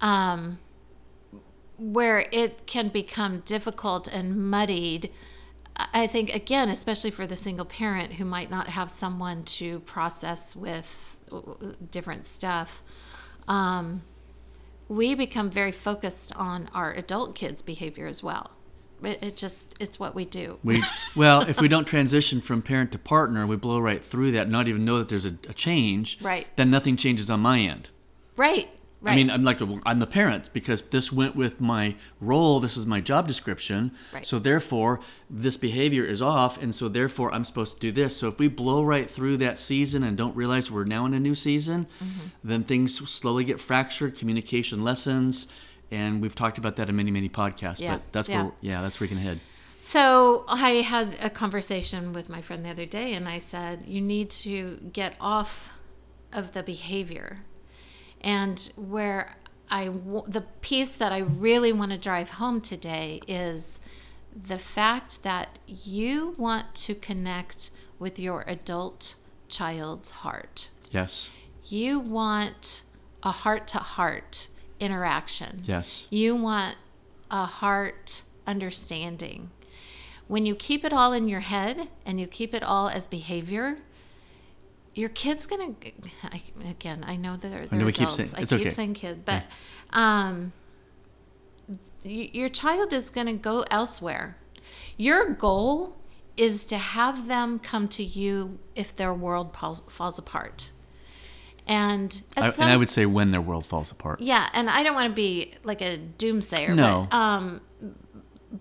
um, 0.00 0.58
where 1.82 2.26
it 2.30 2.66
can 2.66 2.88
become 2.88 3.40
difficult 3.40 4.06
and 4.06 4.36
muddied, 4.50 5.10
I 5.76 6.06
think, 6.06 6.32
again, 6.32 6.68
especially 6.68 7.10
for 7.10 7.26
the 7.26 7.34
single 7.34 7.64
parent 7.64 8.14
who 8.14 8.24
might 8.24 8.50
not 8.50 8.68
have 8.68 8.90
someone 8.90 9.42
to 9.44 9.80
process 9.80 10.54
with 10.54 11.16
different 11.90 12.24
stuff, 12.24 12.82
um, 13.48 14.02
we 14.88 15.14
become 15.14 15.50
very 15.50 15.72
focused 15.72 16.32
on 16.36 16.68
our 16.72 16.92
adult 16.92 17.34
kids' 17.34 17.62
behavior 17.62 18.06
as 18.06 18.22
well. 18.22 18.52
It, 19.02 19.18
it 19.20 19.36
just, 19.36 19.74
it's 19.80 19.98
what 19.98 20.14
we 20.14 20.24
do. 20.24 20.58
We 20.62 20.84
well, 21.16 21.40
if 21.40 21.60
we 21.60 21.66
don't 21.66 21.86
transition 21.86 22.40
from 22.40 22.62
parent 22.62 22.92
to 22.92 22.98
partner, 22.98 23.44
we 23.44 23.56
blow 23.56 23.80
right 23.80 24.04
through 24.04 24.30
that, 24.32 24.48
not 24.48 24.68
even 24.68 24.84
know 24.84 24.98
that 24.98 25.08
there's 25.08 25.26
a, 25.26 25.36
a 25.48 25.54
change. 25.54 26.18
Right. 26.20 26.46
Then 26.54 26.70
nothing 26.70 26.96
changes 26.96 27.28
on 27.28 27.40
my 27.40 27.58
end. 27.58 27.90
Right. 28.36 28.68
Right. 29.02 29.12
I 29.12 29.16
mean, 29.16 29.30
I'm 29.30 29.42
like, 29.42 29.60
I'm 29.84 29.98
the 29.98 30.06
parent 30.06 30.52
because 30.52 30.80
this 30.82 31.10
went 31.12 31.34
with 31.34 31.60
my 31.60 31.96
role. 32.20 32.60
This 32.60 32.76
is 32.76 32.86
my 32.86 33.00
job 33.00 33.26
description. 33.26 33.90
Right. 34.14 34.24
So 34.24 34.38
therefore, 34.38 35.00
this 35.28 35.56
behavior 35.56 36.04
is 36.04 36.22
off, 36.22 36.62
and 36.62 36.72
so 36.72 36.88
therefore, 36.88 37.34
I'm 37.34 37.44
supposed 37.44 37.74
to 37.74 37.80
do 37.80 37.90
this. 37.90 38.16
So 38.16 38.28
if 38.28 38.38
we 38.38 38.46
blow 38.46 38.84
right 38.84 39.10
through 39.10 39.38
that 39.38 39.58
season 39.58 40.04
and 40.04 40.16
don't 40.16 40.36
realize 40.36 40.70
we're 40.70 40.84
now 40.84 41.04
in 41.06 41.14
a 41.14 41.20
new 41.20 41.34
season, 41.34 41.86
Mm-hmm. 42.02 42.26
then 42.44 42.62
things 42.64 42.94
slowly 43.10 43.44
get 43.44 43.58
fractured. 43.58 44.16
Communication 44.16 44.84
lessens, 44.84 45.48
and 45.90 46.22
we've 46.22 46.34
talked 46.36 46.58
about 46.58 46.76
that 46.76 46.88
in 46.88 46.94
many, 46.96 47.10
many 47.10 47.28
podcasts. 47.28 47.80
Yeah, 47.80 47.94
But 47.96 48.12
that's 48.12 48.28
yeah. 48.28 48.42
where, 48.44 48.52
yeah, 48.60 48.82
that's 48.82 49.00
where 49.00 49.06
we 49.06 49.08
can 49.08 49.18
head. 49.18 49.40
So 49.80 50.44
I 50.46 50.74
had 50.74 51.16
a 51.20 51.28
conversation 51.28 52.12
with 52.12 52.28
my 52.28 52.40
friend 52.40 52.64
the 52.64 52.70
other 52.70 52.86
day, 52.86 53.14
and 53.14 53.28
I 53.28 53.40
said, 53.40 53.84
You 53.86 54.00
need 54.00 54.30
to 54.30 54.78
get 54.92 55.14
off 55.20 55.70
of 56.32 56.52
the 56.52 56.62
behavior. 56.62 57.40
And 58.22 58.72
where 58.76 59.36
I, 59.70 59.86
w- 59.86 60.24
the 60.28 60.42
piece 60.60 60.94
that 60.94 61.12
I 61.12 61.18
really 61.18 61.72
want 61.72 61.92
to 61.92 61.98
drive 61.98 62.30
home 62.32 62.60
today 62.60 63.20
is 63.26 63.80
the 64.34 64.58
fact 64.58 65.22
that 65.24 65.58
you 65.66 66.34
want 66.38 66.74
to 66.74 66.94
connect 66.94 67.70
with 67.98 68.18
your 68.18 68.44
adult 68.46 69.14
child's 69.48 70.10
heart. 70.10 70.68
Yes. 70.90 71.30
You 71.64 71.98
want 72.00 72.82
a 73.22 73.30
heart 73.30 73.66
to 73.68 73.78
heart 73.78 74.48
interaction. 74.80 75.60
Yes. 75.64 76.06
You 76.10 76.34
want 76.34 76.76
a 77.30 77.46
heart 77.46 78.22
understanding. 78.46 79.50
When 80.28 80.46
you 80.46 80.54
keep 80.54 80.84
it 80.84 80.92
all 80.92 81.12
in 81.12 81.28
your 81.28 81.40
head 81.40 81.88
and 82.06 82.18
you 82.18 82.26
keep 82.26 82.54
it 82.54 82.62
all 82.62 82.88
as 82.88 83.06
behavior, 83.06 83.78
your 84.94 85.08
kid's 85.08 85.46
gonna. 85.46 85.74
I, 86.24 86.42
again, 86.68 87.04
I 87.06 87.16
know 87.16 87.36
they're, 87.36 87.66
they're 87.66 87.78
know 87.78 87.86
we 87.86 87.92
keep 87.92 88.08
adults. 88.08 88.16
saying- 88.16 88.34
I 88.36 88.42
it's 88.42 88.50
keep 88.52 88.60
okay. 88.60 88.70
saying 88.70 88.94
kid, 88.94 89.24
but 89.24 89.44
um, 89.90 90.52
your 92.04 92.48
child 92.48 92.92
is 92.92 93.10
gonna 93.10 93.34
go 93.34 93.64
elsewhere. 93.70 94.36
Your 94.96 95.30
goal 95.30 95.96
is 96.36 96.64
to 96.66 96.78
have 96.78 97.28
them 97.28 97.58
come 97.58 97.88
to 97.88 98.02
you 98.02 98.58
if 98.74 98.94
their 98.96 99.12
world 99.12 99.54
falls, 99.56 99.80
falls 99.88 100.18
apart. 100.18 100.70
And 101.66 102.20
I, 102.36 102.48
some 102.50 102.64
and 102.64 102.72
I 102.72 102.76
would 102.76 102.88
say 102.90 103.06
when 103.06 103.30
their 103.30 103.40
world 103.40 103.64
falls 103.66 103.92
apart. 103.92 104.20
yeah, 104.20 104.48
and 104.52 104.68
I 104.68 104.82
don't 104.82 104.94
want 104.94 105.08
to 105.10 105.14
be 105.14 105.52
like 105.62 105.80
a 105.80 105.98
doomsayer, 106.18 106.74
No. 106.74 107.06
but 107.10 107.16
um, 107.16 107.60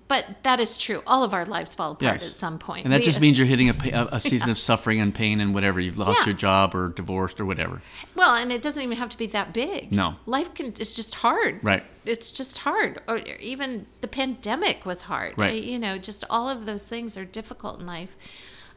but 0.07 0.25
that 0.43 0.59
is 0.59 0.77
true. 0.77 1.03
All 1.05 1.23
of 1.23 1.33
our 1.33 1.45
lives 1.45 1.75
fall 1.75 1.91
apart 1.91 2.21
Yes. 2.21 2.23
at 2.23 2.37
some 2.37 2.57
point, 2.59 2.85
And 2.85 2.93
that 2.93 3.01
We- 3.01 3.05
just 3.05 3.19
means 3.19 3.37
you're 3.37 3.47
hitting 3.47 3.69
a, 3.69 3.75
a, 3.91 4.05
a 4.13 4.19
season 4.21 4.49
of 4.49 4.57
suffering 4.57 5.01
and 5.01 5.13
pain 5.13 5.41
and 5.41 5.53
whatever. 5.53 5.79
You've 5.79 5.97
lost 5.97 6.21
Yeah. 6.21 6.27
your 6.27 6.35
job 6.35 6.73
or 6.73 6.89
divorced 6.89 7.39
or 7.41 7.45
whatever. 7.45 7.81
well, 8.15 8.35
and 8.35 8.51
it 8.51 8.61
doesn't 8.61 8.81
even 8.81 8.97
have 8.97 9.09
to 9.09 9.17
be 9.17 9.27
that 9.27 9.53
big. 9.53 9.91
No. 9.91 10.15
life 10.25 10.53
can 10.53 10.67
it's 10.79 10.93
just 10.93 11.15
hard. 11.15 11.59
Right. 11.61 11.83
It's 12.05 12.31
just 12.31 12.59
hard, 12.59 13.01
or 13.07 13.17
even 13.17 13.85
the 14.01 14.07
pandemic 14.07 14.85
was 14.85 15.03
hard. 15.03 15.33
Right. 15.37 15.61
You 15.63 15.77
know, 15.77 15.97
just 15.97 16.23
all 16.29 16.49
of 16.49 16.65
those 16.65 16.87
things 16.87 17.17
are 17.17 17.25
difficult 17.25 17.79
in 17.79 17.85
life. 17.85 18.15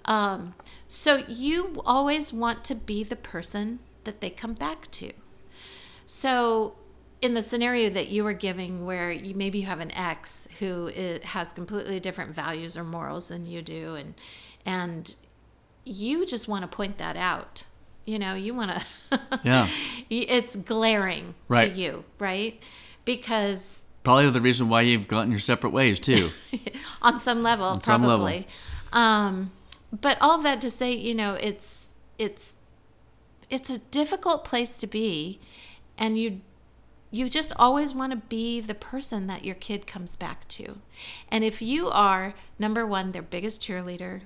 Um, 0.07 0.55
so 0.89 1.25
you 1.29 1.81
always 1.87 2.33
want 2.33 2.65
to 2.65 2.75
be 2.75 3.03
the 3.05 3.17
person 3.17 3.79
that 4.05 4.21
they 4.21 4.29
come 4.31 4.53
back 4.53 4.91
to. 4.91 5.13
So, 6.07 6.75
in 7.25 7.33
the 7.33 7.43
scenario 7.43 7.89
that 7.89 8.09
you 8.09 8.23
were 8.23 8.35
giving, 8.35 8.85
where 8.85 9.11
you 9.11 9.35
maybe 9.35 9.59
you 9.61 9.67
have 9.67 9.81
an 9.81 9.91
ex 9.93 10.47
who 10.59 10.91
has 11.25 11.55
completely 11.55 11.99
different 11.99 12.35
values 12.35 12.77
or 12.77 12.85
morals 12.85 13.29
than 13.29 13.47
you 13.47 13.63
do, 13.63 13.95
and 13.95 14.15
and 14.67 15.15
you 15.85 16.27
just 16.27 16.49
want 16.49 16.63
to 16.63 16.77
point 16.77 16.99
that 16.99 17.17
out. 17.17 17.65
You 18.05 18.19
know, 18.19 18.35
you 18.35 18.53
want 18.55 18.73
to. 18.73 19.21
Yeah. 19.43 19.69
It's 20.11 20.55
glaring 20.57 21.35
Right. 21.49 21.73
to 21.73 21.75
you, 21.81 22.05
right? 22.19 22.61
Because 23.07 23.87
Probably 24.03 24.29
the 24.29 24.41
reason 24.43 24.69
why 24.69 24.83
you've 24.83 25.09
gotten 25.09 25.31
your 25.31 25.41
separate 25.41 25.71
ways 25.71 25.99
too. 25.99 26.31
on 27.03 27.19
some 27.19 27.43
level, 27.43 27.81
some 27.81 28.03
level. 28.03 28.19
probably. 28.27 28.47
Um, 28.93 29.51
but 29.99 30.19
all 30.21 30.37
of 30.37 30.43
that 30.43 30.61
to 30.61 30.69
say, 30.71 30.93
you 30.93 31.15
know, 31.15 31.35
it's 31.35 31.95
it's 32.19 32.57
it's 33.49 33.71
a 33.71 33.79
difficult 33.79 34.45
place 34.45 34.77
to 34.79 34.87
be, 34.87 35.41
and 35.97 36.19
you 36.19 36.41
you 37.15 37.29
just 37.31 37.53
always 37.57 37.95
want 37.95 38.11
to 38.11 38.17
be 38.17 38.61
the 38.61 38.75
person 38.75 39.29
that 39.29 39.45
your 39.45 39.55
kid 39.55 39.87
comes 39.87 40.17
back 40.17 40.49
to. 40.49 40.79
And 41.29 41.45
if 41.45 41.63
you 41.63 41.89
are 41.89 42.35
number 42.59 42.85
one, 42.85 43.13
their 43.13 43.23
biggest 43.23 43.63
cheerleader, 43.63 44.23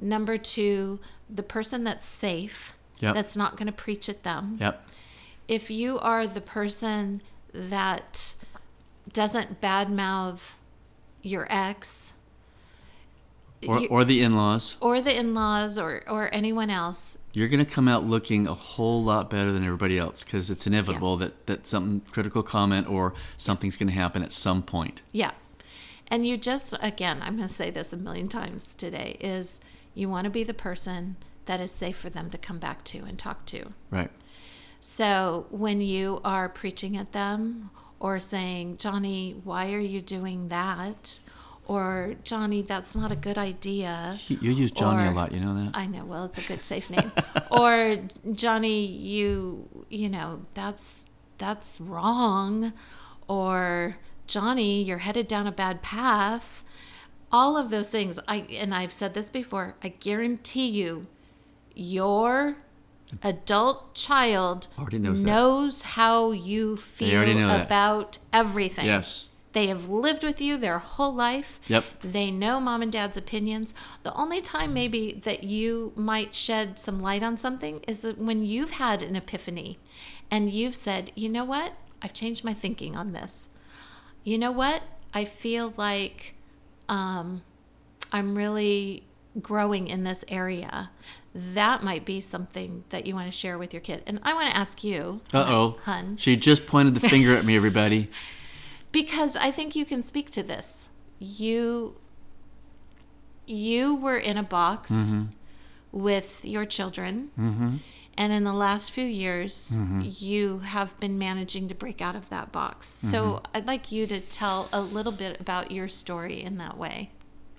number 0.00 0.36
two, 0.36 0.98
the 1.30 1.42
person 1.44 1.84
that's 1.84 2.06
safe, 2.06 2.74
Yep. 3.00 3.14
that's 3.14 3.36
not 3.36 3.56
going 3.56 3.66
to 3.66 3.72
preach 3.72 4.08
at 4.08 4.24
them. 4.24 4.56
Yep. 4.60 4.84
if 5.46 5.70
you 5.70 5.98
are 6.00 6.26
the 6.26 6.40
person 6.40 7.22
that 7.54 8.34
doesn't 9.12 9.60
badmouth 9.60 10.54
your 11.22 11.46
ex 11.48 12.14
Or, 13.66 13.80
you- 13.80 13.88
or 13.88 14.04
the 14.04 14.20
in-laws. 14.22 14.76
or 14.80 15.00
the 15.00 15.18
in-laws 15.18 15.78
or 15.78 16.02
or 16.08 16.28
anyone 16.32 16.70
else 16.70 17.18
You're 17.32 17.48
going 17.48 17.64
to 17.64 17.70
come 17.70 17.88
out 17.88 18.04
looking 18.04 18.46
a 18.46 18.54
whole 18.54 19.02
lot 19.02 19.28
better 19.30 19.50
than 19.50 19.64
everybody 19.64 19.98
else 19.98 20.22
because 20.22 20.48
it's 20.48 20.66
inevitable 20.66 21.16
that, 21.16 21.46
that 21.46 21.66
something 21.66 22.02
critical 22.12 22.42
comment 22.44 22.88
or 22.88 23.14
something's 23.36 23.76
going 23.76 23.88
to 23.88 23.94
happen 23.94 24.22
at 24.22 24.32
some 24.32 24.62
point. 24.62 25.02
yeah 25.12 25.32
and 26.06 26.24
you 26.26 26.36
just 26.36 26.72
again 26.80 27.18
i'm 27.22 27.36
going 27.36 27.48
to 27.48 27.52
say 27.52 27.68
this 27.70 27.92
a 27.92 27.96
million 27.96 28.28
times 28.28 28.74
today 28.76 29.16
is 29.20 29.60
you 29.94 30.08
want 30.08 30.24
to 30.24 30.30
be 30.30 30.44
the 30.44 30.54
person 30.54 31.16
that 31.46 31.58
is 31.60 31.72
safe 31.72 31.96
for 31.96 32.10
them 32.10 32.30
to 32.30 32.38
come 32.38 32.58
back 32.60 32.84
to 32.84 32.98
and 33.08 33.18
talk 33.18 33.44
to 33.46 33.72
Right. 33.90 34.10
so 34.80 35.46
when 35.50 35.80
you 35.80 36.20
are 36.24 36.48
preaching 36.48 36.96
at 36.96 37.10
them 37.12 37.70
or 38.00 38.20
saying 38.20 38.76
johnny 38.76 39.32
why 39.44 39.72
are 39.72 39.78
you 39.80 40.00
doing 40.00 40.48
that 40.48 41.18
or 41.68 42.14
johnny 42.24 42.62
that's 42.62 42.96
not 42.96 43.12
a 43.12 43.16
good 43.16 43.38
idea 43.38 44.18
You, 44.28 44.38
use 44.52 44.72
Johnny 44.72 45.06
a 45.08 45.12
lot, 45.12 45.32
you 45.32 45.40
know 45.40 45.54
that? 45.54 45.70
I 45.74 45.86
know. 45.86 46.04
Well, 46.04 46.24
it's 46.24 46.38
a 46.38 46.42
good 46.42 46.64
safe 46.64 46.90
name. 46.90 47.12
or 47.50 47.98
Johnny, 48.32 48.84
you 48.86 49.68
you 49.88 50.08
know 50.08 50.42
that's 50.54 51.08
that's 51.38 51.80
wrong. 51.80 52.72
Or 53.28 53.96
Johnny, 54.26 54.82
you're 54.82 54.98
headed 54.98 55.28
down 55.28 55.46
a 55.46 55.52
bad 55.52 55.82
path. 55.82 56.64
All 57.30 57.56
of 57.56 57.70
those 57.70 57.90
things. 57.90 58.18
I 58.26 58.38
and 58.50 58.74
I've 58.74 58.92
said 58.92 59.14
this 59.14 59.30
before. 59.30 59.74
I 59.82 59.88
guarantee 59.88 60.68
you, 60.68 61.06
your 61.74 62.56
adult 63.22 63.94
child 63.94 64.66
Already 64.78 64.98
knows 64.98 65.22
knows 65.22 65.82
how 65.82 66.32
you 66.32 66.76
feel 66.76 67.50
about 67.50 68.18
everything. 68.32 68.86
Yes. 68.86 69.27
They 69.52 69.68
have 69.68 69.88
lived 69.88 70.22
with 70.24 70.40
you 70.40 70.56
their 70.56 70.78
whole 70.78 71.14
life. 71.14 71.58
Yep. 71.68 71.84
They 72.02 72.30
know 72.30 72.60
mom 72.60 72.82
and 72.82 72.92
dad's 72.92 73.16
opinions. 73.16 73.74
The 74.02 74.14
only 74.14 74.40
time 74.40 74.74
maybe 74.74 75.20
that 75.24 75.42
you 75.44 75.92
might 75.96 76.34
shed 76.34 76.78
some 76.78 77.00
light 77.00 77.22
on 77.22 77.36
something 77.38 77.80
is 77.88 78.04
when 78.18 78.44
you've 78.44 78.72
had 78.72 79.02
an 79.02 79.16
epiphany 79.16 79.78
and 80.30 80.50
you've 80.50 80.74
said, 80.74 81.12
you 81.14 81.28
know 81.28 81.44
what? 81.44 81.72
I've 82.02 82.12
changed 82.12 82.44
my 82.44 82.52
thinking 82.52 82.94
on 82.94 83.12
this. 83.12 83.48
You 84.22 84.38
know 84.38 84.52
what? 84.52 84.82
I 85.14 85.24
feel 85.24 85.72
like 85.76 86.34
um, 86.88 87.42
I'm 88.12 88.34
really 88.36 89.04
growing 89.40 89.88
in 89.88 90.04
this 90.04 90.24
area. 90.28 90.90
That 91.34 91.82
might 91.82 92.04
be 92.04 92.20
something 92.20 92.84
that 92.90 93.06
you 93.06 93.14
want 93.14 93.26
to 93.26 93.36
share 93.36 93.56
with 93.58 93.72
your 93.72 93.80
kid. 93.80 94.02
And 94.06 94.20
I 94.22 94.34
want 94.34 94.50
to 94.50 94.56
ask 94.56 94.84
you, 94.84 95.22
Uh 95.32 95.44
oh. 95.48 95.78
hun, 95.84 96.16
She 96.18 96.36
just 96.36 96.66
pointed 96.66 96.94
the 96.94 97.00
finger 97.08 97.34
at 97.34 97.44
me, 97.44 97.56
everybody. 97.56 98.10
because 98.92 99.36
I 99.36 99.50
think 99.50 99.76
you 99.76 99.84
can 99.84 100.02
speak 100.02 100.30
to 100.32 100.42
this. 100.42 100.88
You 101.18 101.96
you 103.46 103.94
were 103.94 104.18
in 104.18 104.36
a 104.36 104.42
box 104.42 104.92
mm-hmm. 104.92 105.24
with 105.90 106.44
your 106.44 106.66
children 106.66 107.30
mm-hmm. 107.38 107.76
And 108.18 108.32
in 108.32 108.42
the 108.42 108.52
last 108.52 108.90
few 108.90 109.04
years, 109.04 109.76
mm-hmm. 109.76 110.00
you 110.02 110.58
have 110.58 110.98
been 110.98 111.18
managing 111.18 111.68
to 111.68 111.74
break 111.74 112.02
out 112.02 112.16
of 112.16 112.28
that 112.30 112.50
box. 112.50 112.88
So 112.88 113.44
I'd 113.54 113.68
like 113.68 113.92
you 113.92 114.08
to 114.08 114.18
tell 114.18 114.68
a 114.72 114.80
little 114.80 115.12
bit 115.12 115.40
about 115.40 115.70
your 115.70 115.86
story 115.86 116.42
in 116.42 116.58
that 116.58 116.76
way. 116.76 117.12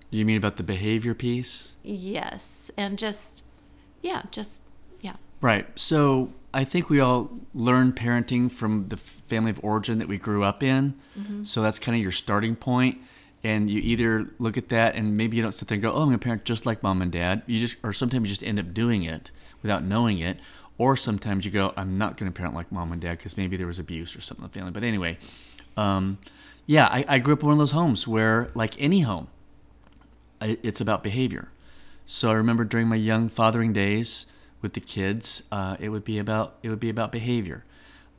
You 0.09 0.25
mean 0.25 0.35
about 0.35 0.57
the 0.57 0.63
behavior 0.63 1.13
piece? 1.13 1.77
Yes. 1.81 2.71
And 2.75 2.97
just, 2.97 3.45
yeah, 4.01 4.23
just, 4.31 4.63
yeah. 4.99 5.15
Right. 5.39 5.65
So 5.79 6.33
I 6.53 6.63
think 6.63 6.89
we 6.89 6.99
all 6.99 7.29
learn 7.53 7.93
parenting 7.93 8.51
from 8.51 8.87
the 8.87 8.97
family 8.97 9.51
of 9.51 9.59
origin 9.63 9.99
that 9.99 10.07
we 10.07 10.17
grew 10.17 10.43
up 10.43 10.63
in. 10.63 10.95
So 11.45 11.61
that's 11.61 11.77
kind 11.79 11.95
of 11.95 12.01
your 12.01 12.11
starting 12.11 12.55
point. 12.55 12.97
And 13.43 13.69
you 13.69 13.79
either 13.81 14.27
look 14.39 14.57
at 14.57 14.69
that 14.69 14.95
and 14.95 15.15
maybe 15.15 15.37
you 15.37 15.43
don't 15.43 15.53
sit 15.53 15.67
there 15.67 15.75
and 15.75 15.81
go, 15.81 15.91
oh, 15.91 16.01
I'm 16.01 16.07
going 16.07 16.19
to 16.19 16.23
parent 16.23 16.43
just 16.43 16.65
like 16.65 16.83
mom 16.83 17.01
and 17.01 17.11
dad. 17.11 17.43
You 17.45 17.59
just, 17.59 17.77
or 17.83 17.93
sometimes 17.93 18.23
you 18.23 18.29
just 18.29 18.43
end 18.43 18.59
up 18.59 18.73
doing 18.73 19.03
it 19.03 19.31
without 19.61 19.83
knowing 19.83 20.19
it. 20.19 20.39
Or 20.77 20.97
sometimes 20.97 21.45
you 21.45 21.51
go, 21.51 21.73
I'm 21.77 21.97
not 21.97 22.17
going 22.17 22.31
to 22.31 22.35
parent 22.35 22.55
like 22.55 22.71
mom 22.71 22.91
and 22.91 23.01
dad 23.01 23.17
because 23.17 23.37
maybe 23.37 23.55
there 23.55 23.67
was 23.67 23.79
abuse 23.79 24.15
or 24.15 24.21
something 24.21 24.43
in 24.43 24.51
the 24.51 24.53
family. 24.59 24.71
But 24.71 24.83
anyway, 24.83 25.17
um, 25.77 26.17
yeah, 26.65 26.87
I, 26.91 27.05
I 27.07 27.19
grew 27.19 27.33
up 27.33 27.41
in 27.41 27.47
one 27.47 27.53
of 27.53 27.59
those 27.59 27.71
homes 27.71 28.07
where, 28.07 28.49
like 28.55 28.79
any 28.81 29.01
home, 29.01 29.27
it's 30.41 30.81
about 30.81 31.03
behavior. 31.03 31.49
So 32.05 32.31
I 32.31 32.33
remember 32.33 32.63
during 32.63 32.87
my 32.87 32.95
young 32.95 33.29
fathering 33.29 33.71
days 33.73 34.25
with 34.61 34.73
the 34.73 34.79
kids, 34.79 35.43
uh, 35.51 35.77
it 35.79 35.89
would 35.89 36.03
be 36.03 36.19
about 36.19 36.55
it 36.63 36.69
would 36.69 36.79
be 36.79 36.89
about 36.89 37.11
behavior 37.11 37.63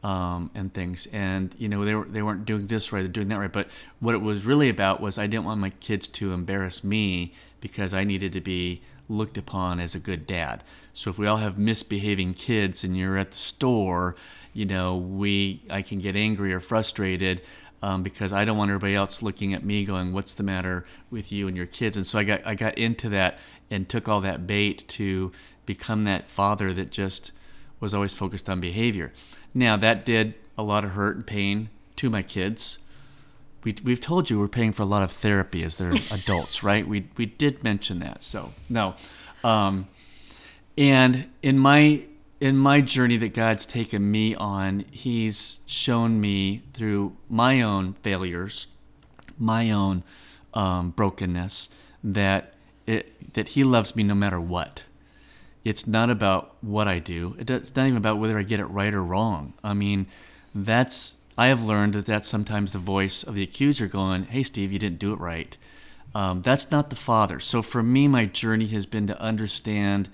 um, 0.02 0.50
and 0.54 0.72
things. 0.72 1.06
And 1.12 1.54
you 1.58 1.68
know 1.68 1.84
they 1.84 1.94
were 1.94 2.04
they 2.04 2.22
weren't 2.22 2.44
doing 2.44 2.66
this 2.66 2.92
right, 2.92 3.00
they're 3.00 3.08
doing 3.08 3.28
that 3.28 3.38
right. 3.38 3.52
But 3.52 3.68
what 3.98 4.14
it 4.14 4.22
was 4.22 4.44
really 4.44 4.68
about 4.68 5.00
was 5.00 5.18
I 5.18 5.26
didn't 5.26 5.44
want 5.44 5.60
my 5.60 5.70
kids 5.70 6.08
to 6.08 6.32
embarrass 6.32 6.82
me 6.82 7.32
because 7.60 7.92
I 7.92 8.04
needed 8.04 8.32
to 8.32 8.40
be 8.40 8.82
looked 9.08 9.36
upon 9.36 9.80
as 9.80 9.94
a 9.94 9.98
good 9.98 10.26
dad. 10.26 10.62
So 10.92 11.10
if 11.10 11.18
we 11.18 11.26
all 11.26 11.38
have 11.38 11.58
misbehaving 11.58 12.34
kids 12.34 12.84
and 12.84 12.96
you're 12.96 13.18
at 13.18 13.32
the 13.32 13.36
store, 13.36 14.16
you 14.52 14.64
know 14.64 14.96
we 14.96 15.62
I 15.70 15.82
can 15.82 15.98
get 15.98 16.16
angry 16.16 16.52
or 16.52 16.60
frustrated 16.60 17.42
um, 17.82 18.02
because 18.02 18.32
I 18.32 18.44
don't 18.44 18.58
want 18.58 18.70
everybody 18.70 18.94
else 18.94 19.22
looking 19.22 19.54
at 19.54 19.64
me 19.64 19.84
going, 19.84 20.12
"What's 20.12 20.34
the 20.34 20.42
matter 20.42 20.84
with 21.10 21.32
you 21.32 21.48
and 21.48 21.56
your 21.56 21.66
kids?" 21.66 21.96
And 21.96 22.06
so 22.06 22.18
I 22.18 22.24
got 22.24 22.46
I 22.46 22.54
got 22.54 22.76
into 22.78 23.08
that 23.10 23.38
and 23.70 23.88
took 23.88 24.08
all 24.08 24.20
that 24.20 24.46
bait 24.46 24.86
to 24.88 25.32
become 25.72 26.02
that 26.02 26.28
father 26.28 26.72
that 26.72 26.90
just 26.90 27.30
was 27.78 27.94
always 27.94 28.12
focused 28.12 28.50
on 28.50 28.60
behavior. 28.60 29.12
Now 29.54 29.76
that 29.76 30.04
did 30.04 30.34
a 30.58 30.64
lot 30.64 30.84
of 30.84 30.90
hurt 30.90 31.14
and 31.14 31.24
pain 31.24 31.68
to 31.94 32.10
my 32.10 32.22
kids. 32.22 32.78
We, 33.62 33.76
we've 33.84 34.00
told 34.00 34.30
you 34.30 34.40
we're 34.40 34.48
paying 34.48 34.72
for 34.72 34.82
a 34.82 34.86
lot 34.86 35.04
of 35.04 35.12
therapy 35.12 35.62
as 35.62 35.76
they're 35.76 35.94
adults, 36.10 36.64
right? 36.64 36.88
We, 36.88 37.08
we 37.16 37.26
did 37.26 37.62
mention 37.62 38.00
that. 38.00 38.24
So 38.24 38.52
no, 38.68 38.96
um, 39.44 39.86
and 40.76 41.28
in 41.40 41.56
my 41.56 42.02
in 42.40 42.56
my 42.56 42.80
journey 42.80 43.18
that 43.18 43.32
God's 43.32 43.64
taken 43.64 44.10
me 44.10 44.34
on, 44.34 44.86
He's 44.90 45.60
shown 45.66 46.20
me 46.20 46.62
through 46.72 47.16
my 47.28 47.60
own 47.60 47.92
failures, 48.02 48.66
my 49.38 49.70
own 49.70 50.02
um, 50.52 50.90
brokenness, 50.90 51.68
that 52.02 52.54
it, 52.86 53.34
that 53.34 53.48
He 53.48 53.62
loves 53.62 53.94
me 53.94 54.02
no 54.02 54.14
matter 54.14 54.40
what. 54.40 54.84
It's 55.64 55.86
not 55.86 56.10
about 56.10 56.56
what 56.62 56.88
I 56.88 56.98
do. 56.98 57.36
It's 57.38 57.76
not 57.76 57.86
even 57.86 57.96
about 57.96 58.18
whether 58.18 58.38
I 58.38 58.42
get 58.42 58.60
it 58.60 58.66
right 58.66 58.94
or 58.94 59.04
wrong. 59.04 59.52
I 59.62 59.74
mean, 59.74 60.06
that's 60.54 61.16
I 61.36 61.46
have 61.48 61.64
learned 61.64 61.94
that 61.94 62.06
that's 62.06 62.28
sometimes 62.28 62.72
the 62.72 62.78
voice 62.78 63.22
of 63.22 63.34
the 63.34 63.42
accuser 63.42 63.86
going, 63.86 64.24
"Hey, 64.24 64.42
Steve, 64.42 64.72
you 64.72 64.78
didn't 64.78 64.98
do 64.98 65.12
it 65.12 65.20
right." 65.20 65.56
Um, 66.14 66.42
that's 66.42 66.70
not 66.70 66.90
the 66.90 66.96
Father. 66.96 67.40
So 67.40 67.62
for 67.62 67.82
me, 67.82 68.08
my 68.08 68.24
journey 68.24 68.66
has 68.68 68.84
been 68.84 69.06
to 69.06 69.20
understand 69.20 70.08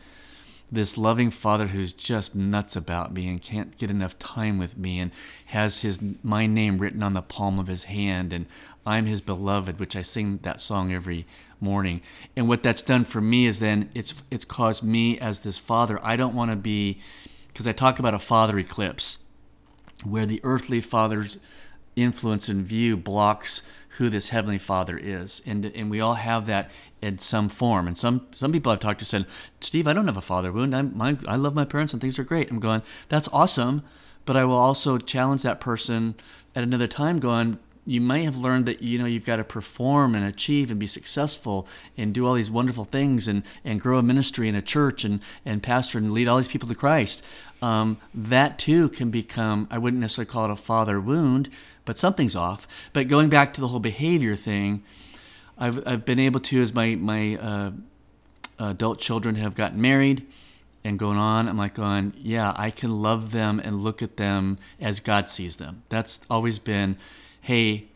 this 0.71 0.99
loving 0.99 1.31
father 1.31 1.69
who's 1.69 1.93
just 1.93 2.35
nuts 2.35 2.75
about 2.75 3.12
me 3.12 3.29
and 3.29 3.43
can't 3.43 3.79
get 3.79 3.91
enough 3.91 4.19
time 4.19 4.59
with 4.59 4.76
me 4.76 4.99
and 4.99 5.12
has 5.47 5.83
his 5.83 6.00
my 6.23 6.47
name 6.47 6.79
written 6.79 7.03
on 7.03 7.12
the 7.12 7.23
palm 7.23 7.59
of 7.59 7.69
his 7.69 7.85
hand 7.85 8.33
and 8.33 8.47
I'm 8.85 9.07
his 9.07 9.20
beloved 9.20 9.79
which 9.79 9.94
I 9.94 10.03
sing 10.03 10.40
that 10.42 10.61
song 10.61 10.92
every 10.92 11.25
morning. 11.61 12.01
And 12.37 12.49
what 12.49 12.62
that's 12.62 12.83
done 12.83 13.05
for 13.05 13.21
me 13.21 13.47
is 13.47 13.61
then 13.61 13.90
it's 13.95 14.23
it's 14.31 14.45
caused 14.45 14.83
me 14.83 15.19
as 15.19 15.40
this 15.40 15.59
father. 15.59 15.99
I 16.03 16.16
don't 16.16 16.35
want 16.35 16.51
to 16.51 16.57
be 16.57 17.01
because 17.49 17.66
I 17.66 17.73
talk 17.73 17.99
about 17.99 18.14
a 18.14 18.19
father 18.19 18.59
eclipse 18.59 19.19
where 20.05 20.27
the 20.27 20.40
earthly 20.45 20.81
father's 20.81 21.38
influence 21.95 22.49
and 22.49 22.66
view 22.66 22.97
blocks 22.97 23.62
who 23.90 24.11
this 24.11 24.29
heavenly 24.29 24.59
father 24.59 24.99
is. 24.99 25.42
And 25.47 25.64
and 25.64 25.90
we 25.90 26.01
all 26.01 26.14
have 26.14 26.47
that 26.47 26.71
in 27.01 27.19
some 27.19 27.49
form. 27.49 27.87
And 27.87 27.97
some 27.97 28.27
some 28.33 28.53
people 28.53 28.73
I've 28.73 28.81
talked 28.81 28.99
to 29.01 29.05
said 29.05 29.27
Steve 29.61 29.88
I 29.88 29.92
don't 29.92 30.07
have 30.07 30.16
a 30.16 30.23
father 30.23 30.53
wound. 30.53 30.75
I'm 30.77 30.97
my, 30.97 31.16
I 31.27 31.37
love 31.37 31.55
my 31.55 31.64
parents 31.64 31.92
and 31.92 32.03
things 32.03 32.19
are 32.19 32.25
great. 32.25 32.51
I'm 32.51 32.61
going 32.61 32.83
that's 33.09 33.29
awesome 33.33 33.83
but 34.27 34.37
I 34.37 34.45
will 34.45 34.57
also 34.57 34.99
challenge 34.99 35.42
that 35.45 35.61
person 35.61 36.16
at 36.55 36.62
another 36.62 36.88
time 36.88 37.19
going 37.19 37.59
you 37.87 38.01
might 38.01 38.25
have 38.25 38.37
learned 38.37 38.66
that 38.66 38.83
you 38.83 38.99
know 38.99 39.07
you've 39.07 39.25
got 39.25 39.37
to 39.37 39.44
perform 39.44 40.14
and 40.14 40.25
achieve 40.27 40.70
and 40.70 40.81
be 40.81 40.87
successful 40.87 41.66
and 41.96 42.12
do 42.12 42.27
all 42.27 42.35
these 42.35 42.51
wonderful 42.51 42.85
things 42.85 43.29
and 43.29 43.44
and 43.64 43.81
grow 43.81 43.99
a 43.99 44.03
ministry 44.03 44.49
and 44.49 44.57
a 44.57 44.62
church 44.62 45.05
and 45.05 45.20
and 45.44 45.62
pastor 45.62 45.96
and 45.99 46.12
lead 46.12 46.29
all 46.29 46.37
these 46.37 46.49
people 46.49 46.68
to 46.68 46.75
Christ. 46.75 47.25
Um, 47.62 47.99
that 48.12 48.59
too 48.59 48.88
can 48.88 49.11
become 49.11 49.68
I 49.70 49.79
wouldn't 49.79 50.01
necessarily 50.01 50.31
call 50.31 50.44
it 50.46 50.51
a 50.51 50.57
father 50.57 51.01
wound 51.01 51.49
but 51.85 51.96
something's 51.96 52.35
off. 52.35 52.66
But 52.92 53.07
going 53.07 53.29
back 53.29 53.53
to 53.55 53.61
the 53.61 53.68
whole 53.68 53.81
behavior 53.81 54.35
thing 54.35 54.83
I've, 55.57 55.87
I've 55.87 56.05
been 56.05 56.18
able 56.18 56.40
to 56.40 56.61
as 56.61 56.75
my 56.75 56.96
my 56.96 57.37
uh, 57.37 57.70
adult 58.59 58.99
children 58.99 59.37
have 59.37 59.55
gotten 59.55 59.81
married 59.81 60.27
and 60.83 60.99
going 60.99 61.18
on 61.18 61.49
i'm 61.49 61.59
like 61.59 61.75
going 61.75 62.12
yeah 62.16 62.55
i 62.57 62.70
can 62.70 63.03
love 63.03 63.33
them 63.33 63.61
and 63.62 63.81
look 63.81 64.03
at 64.03 64.16
them 64.16 64.57
as 64.81 65.01
god 65.01 65.29
sees 65.29 65.57
them. 65.57 65.83
That's 65.88 66.25
always 66.31 66.59
been 66.59 66.96
hey 67.46 67.87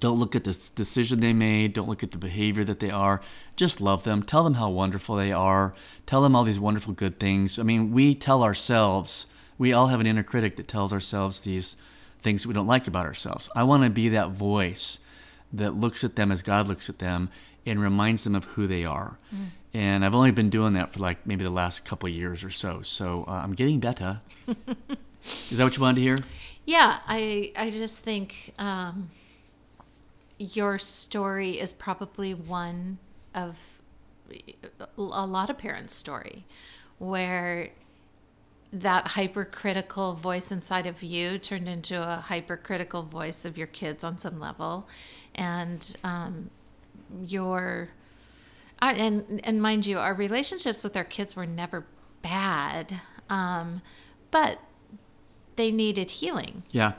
don't 0.00 0.18
look 0.18 0.34
at 0.34 0.44
this 0.44 0.70
decision 0.70 1.20
they 1.20 1.34
made 1.34 1.74
don't 1.74 1.90
look 1.90 2.02
at 2.02 2.10
the 2.10 2.16
behavior 2.16 2.64
that 2.64 2.80
they 2.80 2.90
are 2.90 3.20
just 3.54 3.82
love 3.82 4.04
them. 4.04 4.22
Tell 4.22 4.44
them 4.44 4.54
how 4.54 4.70
wonderful 4.70 5.16
they 5.16 5.30
are. 5.30 5.74
Tell 6.06 6.22
them 6.22 6.34
all 6.34 6.42
these 6.42 6.58
wonderful 6.58 6.94
good 6.94 7.20
things. 7.20 7.58
I 7.58 7.64
mean 7.64 7.92
we 7.92 8.14
tell 8.14 8.42
ourselves 8.42 9.26
we 9.58 9.74
all 9.74 9.88
have 9.88 10.00
an 10.00 10.06
inner 10.06 10.22
critic 10.22 10.56
that 10.56 10.68
tells 10.68 10.90
ourselves 10.90 11.40
these 11.40 11.76
things 12.18 12.46
we 12.46 12.54
don't 12.54 12.66
like 12.66 12.86
about 12.86 13.04
ourselves. 13.04 13.50
I 13.54 13.62
want 13.64 13.84
to 13.84 13.90
be 13.90 14.08
that 14.08 14.30
voice 14.30 15.00
that 15.52 15.74
looks 15.74 16.02
at 16.02 16.16
them 16.16 16.32
as 16.32 16.40
god 16.40 16.66
looks 16.66 16.88
at 16.88 16.98
them 16.98 17.28
and 17.66 17.78
reminds 17.78 18.24
them 18.24 18.34
of 18.34 18.44
who 18.44 18.66
they 18.66 18.86
are. 18.86 19.18
And 19.74 20.02
i've 20.02 20.14
only 20.14 20.30
been 20.30 20.48
doing 20.48 20.72
that 20.72 20.94
for 20.94 21.00
like 21.00 21.26
maybe 21.26 21.44
the 21.44 21.50
last 21.50 21.84
couple 21.84 22.08
of 22.08 22.14
years 22.14 22.42
or 22.42 22.50
so. 22.50 22.80
So 22.80 23.26
uh, 23.28 23.32
i'm 23.32 23.52
getting 23.52 23.80
better. 23.80 24.22
Is 25.50 25.58
that 25.58 25.64
what 25.64 25.76
you 25.76 25.82
wanted 25.82 25.96
to 25.96 26.00
hear 26.00 26.16
Yeah, 26.64 26.98
I 27.06 27.52
I 27.56 27.70
just 27.70 27.98
think 28.00 28.54
um, 28.58 29.10
your 30.38 30.78
story 30.78 31.58
is 31.58 31.72
probably 31.72 32.34
one 32.34 32.98
of 33.34 33.80
a 34.96 35.26
lot 35.26 35.50
of 35.50 35.58
parents' 35.58 35.94
story, 35.94 36.44
where 36.98 37.70
that 38.72 39.08
hypercritical 39.08 40.14
voice 40.14 40.50
inside 40.50 40.86
of 40.86 41.02
you 41.02 41.38
turned 41.38 41.68
into 41.68 42.00
a 42.02 42.16
hypercritical 42.16 43.02
voice 43.02 43.44
of 43.44 43.58
your 43.58 43.66
kids 43.66 44.02
on 44.04 44.18
some 44.18 44.40
level, 44.40 44.88
and 45.34 45.96
um, 46.04 46.50
your 47.26 47.88
I, 48.80 48.94
and 48.94 49.40
and 49.44 49.62
mind 49.62 49.86
you, 49.86 49.98
our 49.98 50.14
relationships 50.14 50.84
with 50.84 50.96
our 50.96 51.04
kids 51.04 51.36
were 51.36 51.46
never 51.46 51.86
bad, 52.22 53.00
um, 53.28 53.82
but 54.30 54.58
they 55.56 55.70
needed 55.70 56.10
healing. 56.10 56.62
yeah 56.72 56.92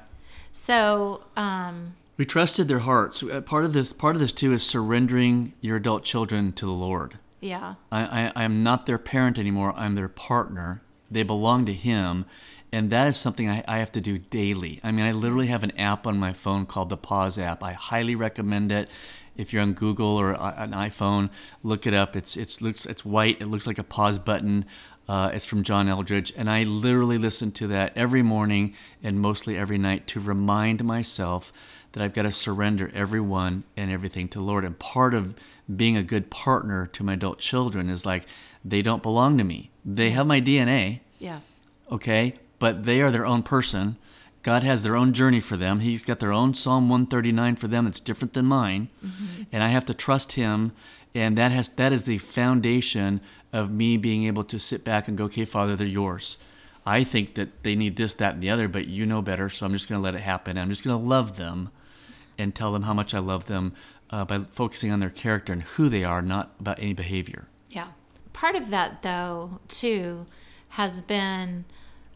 So, 0.52 1.26
um, 1.36 1.96
we 2.18 2.26
trusted 2.26 2.68
their 2.68 2.80
hearts 2.80 3.24
Uh, 3.24 3.42
part 3.42 3.66
of 3.66 3.74
this 3.74 3.94
part 3.94 4.16
of 4.16 4.22
this 4.22 4.34
too 4.34 4.54
is 4.54 4.64
surrendering 4.64 5.54
your 5.62 5.78
adult 5.78 6.04
children 6.04 6.52
to 6.54 6.66
the 6.66 6.72
lord 6.72 7.18
yeah, 7.44 7.76
I, 7.92 8.02
I, 8.04 8.32
I 8.38 8.44
am 8.46 8.64
not 8.64 8.86
their 8.86 8.98
parent 8.98 9.38
anymore. 9.38 9.74
I'm 9.76 9.96
their 9.96 10.08
partner. 10.08 10.82
They 11.12 11.24
belong 11.24 11.66
to 11.66 11.74
Him. 11.74 12.26
And 12.72 12.90
that 12.90 13.08
is 13.08 13.18
something 13.18 13.50
I, 13.50 13.64
I 13.68 13.80
have 13.80 13.92
to 13.92 14.02
do 14.02 14.18
daily. 14.18 14.80
I 14.82 14.92
mean, 14.92 15.06
I 15.06 15.12
literally 15.12 15.48
have 15.48 15.64
an 15.64 15.78
app 15.78 16.08
on 16.08 16.18
my 16.18 16.32
phone 16.32 16.66
called 16.66 16.88
the 16.90 16.98
Pause 16.98 17.40
app. 17.40 17.62
I 17.62 17.74
highly 17.74 18.16
recommend 18.16 18.72
it. 18.72 18.90
If 19.36 19.52
you're 19.52 19.62
on 19.62 19.74
Google 19.74 20.16
or 20.16 20.40
uh, 20.40 20.54
an 20.58 20.72
iPhone, 20.72 21.30
look 21.64 21.86
it 21.86 21.94
up. 21.94 22.16
It's 22.16 22.38
it's 22.38 22.62
looks 22.62 22.86
it's 22.86 23.04
white. 23.04 23.42
It 23.42 23.48
looks 23.48 23.68
like 23.68 23.80
a 23.80 23.84
pause 23.84 24.20
button. 24.20 24.66
Uh, 25.08 25.32
it's 25.34 25.46
from 25.46 25.64
John 25.64 25.88
Eldredge, 25.88 26.32
and 26.38 26.50
I 26.50 26.64
literally 26.64 27.18
listen 27.18 27.52
to 27.54 27.68
that 27.68 27.92
every 27.96 28.22
morning 28.22 28.74
and 29.04 29.20
mostly 29.20 29.58
every 29.58 29.78
night 29.78 30.08
to 30.08 30.20
remind 30.20 30.84
myself 30.84 31.52
that 31.92 32.02
I've 32.02 32.14
got 32.14 32.24
to 32.24 32.32
surrender 32.32 32.90
everyone 32.94 33.64
and 33.76 33.92
everything 33.92 34.30
to 34.30 34.40
the 34.40 34.46
Lord. 34.46 34.64
And 34.64 34.80
part 34.80 35.14
of 35.14 35.36
being 35.74 35.98
a 35.98 36.04
good 36.04 36.30
partner 36.30 36.88
to 36.88 37.04
my 37.04 37.14
adult 37.14 37.40
children 37.40 37.90
is 37.90 38.06
like 38.06 38.26
they 38.64 38.82
don't 38.82 39.04
belong 39.04 39.38
to 39.38 39.44
me. 39.44 39.72
They 39.84 40.12
have 40.12 40.26
my 40.26 40.40
DNA, 40.40 41.02
yeah, 41.20 41.40
okay, 41.92 42.36
but 42.60 42.84
they 42.84 43.02
are 43.02 43.12
their 43.12 43.26
own 43.26 43.44
person. 43.44 43.98
God 44.42 44.64
has 44.64 44.84
their 44.84 44.96
own 44.96 45.14
journey 45.14 45.40
for 45.40 45.56
them. 45.56 45.82
He's 45.82 46.04
got 46.04 46.20
their 46.20 46.34
own 46.34 46.54
Psalm 46.54 46.90
139 46.90 47.56
for 47.56 47.68
them 47.68 47.86
that's 47.86 48.02
different 48.02 48.34
than 48.34 48.46
mine. 48.46 48.90
And 49.54 49.64
I 49.64 49.70
have 49.70 49.86
to 49.86 49.94
trust 49.94 50.34
Him 50.34 50.74
and 51.16 51.38
that 51.38 51.52
has 51.52 51.70
that 51.70 51.94
is 51.94 52.04
the 52.04 52.18
foundation 52.18 53.22
of 53.54 53.72
me 53.72 53.96
being 53.96 54.26
able 54.26 54.44
to 54.44 54.60
sit 54.60 54.84
back 54.84 55.08
and 55.08 55.18
go, 55.18 55.26
okay, 55.26 55.46
Father, 55.46 55.76
they're 55.76 55.88
yours. 55.88 56.38
I 56.86 57.06
think 57.06 57.36
that 57.36 57.64
they 57.64 57.76
need 57.76 57.96
this, 57.96 58.14
that, 58.16 58.34
and 58.34 58.44
the 58.44 58.50
other, 58.50 58.68
but 58.68 58.88
you 58.88 59.06
know 59.06 59.22
better, 59.22 59.48
so 59.48 59.66
I'm 59.66 59.72
just 59.72 59.88
going 59.88 60.00
to 60.00 60.04
let 60.04 60.16
it 60.16 60.22
happen. 60.22 60.58
I'm 60.58 60.70
just 60.70 60.84
going 60.84 61.00
to 61.00 61.08
love 61.08 61.38
them 61.38 61.70
and 62.38 62.54
tell 62.54 62.74
them 62.74 62.84
how 62.84 62.94
much 62.94 63.14
I 63.14 63.20
love 63.20 63.46
them 63.46 63.74
uh, 64.10 64.26
by 64.26 64.40
focusing 64.40 64.92
on 64.92 65.00
their 65.00 65.10
character 65.10 65.54
and 65.54 65.62
who 65.62 65.88
they 65.88 66.04
are, 66.04 66.22
not 66.22 66.56
about 66.60 66.80
any 66.80 66.94
behavior. 66.94 67.48
Yeah. 67.70 67.90
Part 68.34 68.56
of 68.56 68.70
that, 68.72 69.02
though, 69.02 69.60
too, 69.68 70.26
has 70.70 71.02
been 71.02 71.66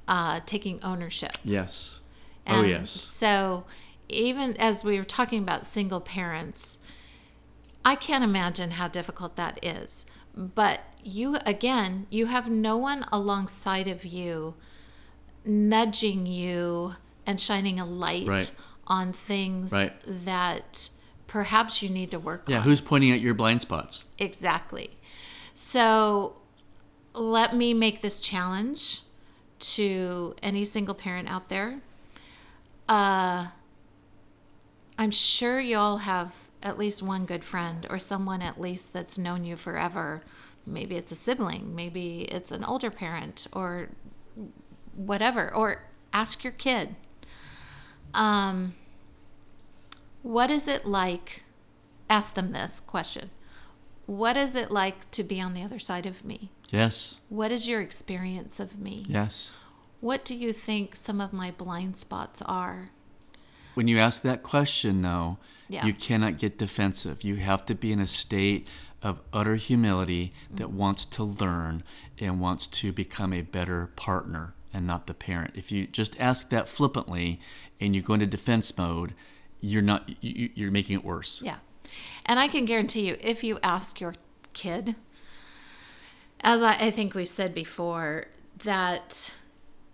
uh, 0.08 0.42
taking 0.46 0.84
ownership. 0.84 1.32
Yes. 1.46 2.00
And 2.46 2.66
oh, 2.66 2.68
yes. 2.68 2.90
So, 2.90 3.66
even 4.10 4.58
as 4.58 4.84
we 4.84 4.98
were 4.98 5.04
talking 5.06 5.42
about 5.42 5.66
single 5.66 6.02
parents, 6.02 6.80
I 7.86 7.96
can't 7.96 8.24
imagine 8.24 8.72
how 8.72 8.88
difficult 8.88 9.36
that 9.36 9.64
is. 9.64 10.06
But 10.38 10.82
you, 11.04 11.38
again, 11.46 12.06
you 12.12 12.28
have 12.28 12.48
no 12.50 12.78
one 12.78 13.06
alongside 13.12 13.88
of 13.88 14.06
you 14.06 14.54
nudging 15.44 16.26
you 16.28 16.96
and 17.26 17.40
shining 17.40 17.80
a 17.80 17.86
light 17.86 18.28
Right. 18.28 18.52
on 18.86 19.14
things 19.14 19.72
Right. 19.72 19.94
that 20.26 20.90
perhaps 21.26 21.82
you 21.82 21.90
need 21.90 22.12
to 22.12 22.20
work 22.20 22.44
Yeah, 22.48 22.58
on. 22.58 22.64
who's 22.64 22.82
pointing 22.82 23.12
at 23.12 23.20
your 23.20 23.34
blind 23.34 23.62
spots? 23.62 24.06
Exactly. 24.20 24.92
So 25.54 26.36
let 27.14 27.56
me 27.56 27.74
make 27.74 28.02
this 28.02 28.22
challenge 28.22 29.02
to 29.60 30.36
any 30.44 30.64
single 30.66 30.94
parent 30.94 31.28
out 31.28 31.50
there. 31.50 31.82
Uh, 32.88 33.48
I'm 35.00 35.12
sure 35.12 35.60
y'all 35.60 35.98
have 35.98 36.34
at 36.64 36.78
least 36.78 37.04
one 37.04 37.26
good 37.26 37.44
friend 37.44 37.86
or 37.90 38.00
someone 38.00 38.42
at 38.42 38.60
least 38.60 38.94
that's 38.94 39.18
known 39.18 39.46
you 39.46 39.56
forever. 39.56 40.24
Maybe 40.66 40.96
it's 40.96 41.12
a 41.12 41.16
sibling, 41.16 41.76
maybe 41.76 42.22
it's 42.24 42.52
an 42.52 42.64
older 42.64 42.92
parent 42.92 43.48
or 43.54 43.90
whatever. 44.96 45.54
Or 45.54 45.84
ask 46.14 46.44
your 46.44 46.54
kid. 46.54 46.96
Um, 48.14 48.74
what 50.24 50.50
is 50.50 50.68
it 50.68 50.86
like? 50.86 51.44
Ask 52.10 52.36
them 52.36 52.54
this 52.54 52.80
question 52.80 53.30
What 54.06 54.38
is 54.38 54.56
it 54.56 54.72
like 54.72 55.10
to 55.12 55.24
be 55.24 55.40
on 55.40 55.54
the 55.54 55.64
other 55.64 55.80
side 55.80 56.06
of 56.06 56.26
me? 56.26 56.52
Yes. 56.70 57.20
What 57.30 57.52
is 57.52 57.68
your 57.68 57.82
experience 57.82 58.60
of 58.60 58.80
me? 58.80 59.06
Yes. 59.08 59.56
What 60.00 60.26
do 60.26 60.36
you 60.36 60.54
think 60.54 60.96
some 60.96 61.22
of 61.22 61.34
my 61.34 61.52
blind 61.52 61.98
spots 61.98 62.42
are? 62.42 62.90
When 63.74 63.88
you 63.88 64.00
ask 64.00 64.22
that 64.24 64.44
question, 64.44 65.02
though, 65.02 65.38
Yeah. 65.70 65.86
you 65.86 65.94
cannot 65.94 66.38
get 66.38 66.58
defensive. 66.58 67.24
You 67.24 67.38
have 67.38 67.66
to 67.66 67.76
be 67.76 67.92
in 67.92 68.00
a 68.00 68.08
state 68.08 68.70
of 69.02 69.22
utter 69.32 69.56
humility 69.56 70.34
that 70.50 70.68
mm-hmm. 70.68 70.78
wants 70.78 71.06
to 71.06 71.24
learn 71.24 71.84
and 72.20 72.40
wants 72.40 72.68
to 72.68 72.92
become 72.92 73.34
a 73.34 73.42
better 73.42 73.88
partner 73.96 74.54
and 74.74 74.88
not 74.88 75.08
the 75.08 75.14
parent. 75.14 75.54
If 75.56 75.72
you 75.72 75.88
just 75.88 76.20
ask 76.20 76.50
that 76.50 76.68
flippantly 76.68 77.40
and 77.80 77.96
you 77.96 78.02
go 78.02 78.14
into 78.14 78.26
defense 78.26 78.78
mode, 78.78 79.14
you're 79.62 79.82
not 79.82 80.10
you, 80.22 80.34
you- 80.34 80.50
you're 80.56 80.72
making 80.72 80.96
it 80.96 81.06
worse. 81.06 81.42
Yeah. 81.42 81.58
And 82.26 82.40
I 82.40 82.48
can 82.48 82.66
guarantee 82.66 83.08
you, 83.08 83.18
if 83.22 83.44
you 83.44 83.60
ask 83.64 84.02
your 84.02 84.16
kid, 84.54 84.96
as 86.42 86.62
I, 86.62 86.76
I 86.76 86.92
think 86.92 87.14
we've 87.14 87.28
said 87.28 87.54
before, 87.54 88.26
that 88.64 89.34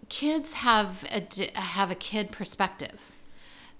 kids 0.10 0.54
have 0.54 1.06
a, 1.10 1.24
have 1.60 1.92
a 1.92 1.96
kid 1.96 2.32
perspective. 2.32 3.12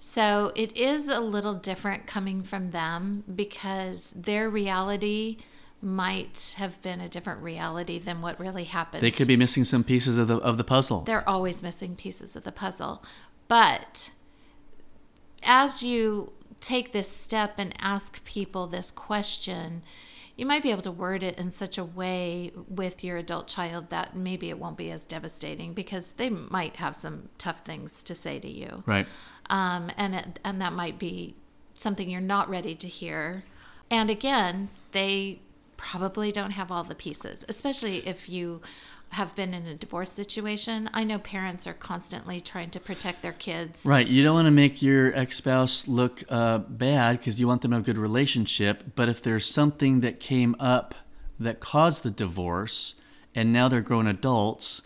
So 0.06 0.52
it 0.54 0.76
is 0.76 1.08
a 1.08 1.18
little 1.18 1.54
different 1.54 2.06
coming 2.06 2.42
from 2.42 2.72
them 2.72 3.24
because 3.34 4.10
their 4.10 4.50
reality 4.50 5.38
might 5.80 6.54
have 6.58 6.80
been 6.82 7.00
a 7.00 7.08
different 7.08 7.42
reality 7.42 7.98
than 7.98 8.20
what 8.20 8.38
really 8.38 8.64
happened. 8.64 9.02
They 9.02 9.10
could 9.10 9.26
be 9.26 9.38
missing 9.38 9.64
some 9.64 9.82
pieces 9.82 10.18
of 10.18 10.28
the 10.28 10.36
of 10.36 10.58
the 10.58 10.62
puzzle. 10.62 11.00
They're 11.00 11.26
always 11.26 11.62
missing 11.62 11.96
pieces 11.96 12.36
of 12.36 12.44
the 12.44 12.52
puzzle. 12.52 13.02
But 13.48 14.10
as 15.42 15.82
you 15.82 16.34
take 16.60 16.92
this 16.92 17.10
step 17.10 17.54
and 17.56 17.72
ask 17.78 18.22
people 18.26 18.66
this 18.66 18.90
question, 18.90 19.82
you 20.36 20.44
might 20.44 20.62
be 20.62 20.70
able 20.70 20.82
to 20.82 20.92
word 20.92 21.22
it 21.22 21.38
in 21.38 21.50
such 21.50 21.78
a 21.78 21.84
way 21.84 22.52
with 22.68 23.02
your 23.02 23.16
adult 23.16 23.46
child 23.46 23.88
that 23.88 24.14
maybe 24.14 24.50
it 24.50 24.58
won't 24.58 24.76
be 24.76 24.90
as 24.90 25.04
devastating 25.04 25.72
because 25.72 26.12
they 26.12 26.28
might 26.28 26.76
have 26.76 26.94
some 26.94 27.30
tough 27.38 27.60
things 27.60 28.02
to 28.02 28.14
say 28.14 28.38
to 28.38 28.50
you. 28.50 28.82
Right. 28.84 29.06
Um, 29.50 29.90
and 29.96 30.14
it, 30.14 30.40
and 30.44 30.60
that 30.60 30.72
might 30.72 30.98
be 30.98 31.34
something 31.74 32.08
you're 32.08 32.20
not 32.20 32.48
ready 32.48 32.74
to 32.74 32.88
hear. 32.88 33.44
And 33.90 34.10
again, 34.10 34.70
they 34.92 35.40
probably 35.76 36.32
don't 36.32 36.52
have 36.52 36.70
all 36.70 36.84
the 36.84 36.94
pieces, 36.94 37.44
especially 37.48 38.06
if 38.06 38.28
you 38.28 38.62
have 39.10 39.34
been 39.36 39.54
in 39.54 39.66
a 39.66 39.74
divorce 39.74 40.10
situation. 40.10 40.90
I 40.92 41.04
know 41.04 41.18
parents 41.18 41.66
are 41.66 41.74
constantly 41.74 42.40
trying 42.40 42.70
to 42.70 42.80
protect 42.80 43.22
their 43.22 43.32
kids. 43.32 43.84
Right. 43.86 44.06
You 44.06 44.22
don't 44.22 44.34
want 44.34 44.46
to 44.46 44.50
make 44.50 44.82
your 44.82 45.14
ex 45.16 45.36
spouse 45.36 45.86
look 45.86 46.22
uh, 46.28 46.58
bad 46.58 47.18
because 47.18 47.40
you 47.40 47.46
want 47.46 47.62
them 47.62 47.72
a 47.72 47.80
good 47.80 47.98
relationship. 47.98 48.92
But 48.96 49.08
if 49.08 49.22
there's 49.22 49.46
something 49.46 50.00
that 50.00 50.20
came 50.20 50.56
up 50.58 50.94
that 51.38 51.60
caused 51.60 52.02
the 52.02 52.10
divorce 52.10 52.94
and 53.34 53.52
now 53.52 53.68
they're 53.68 53.82
grown 53.82 54.06
adults, 54.06 54.82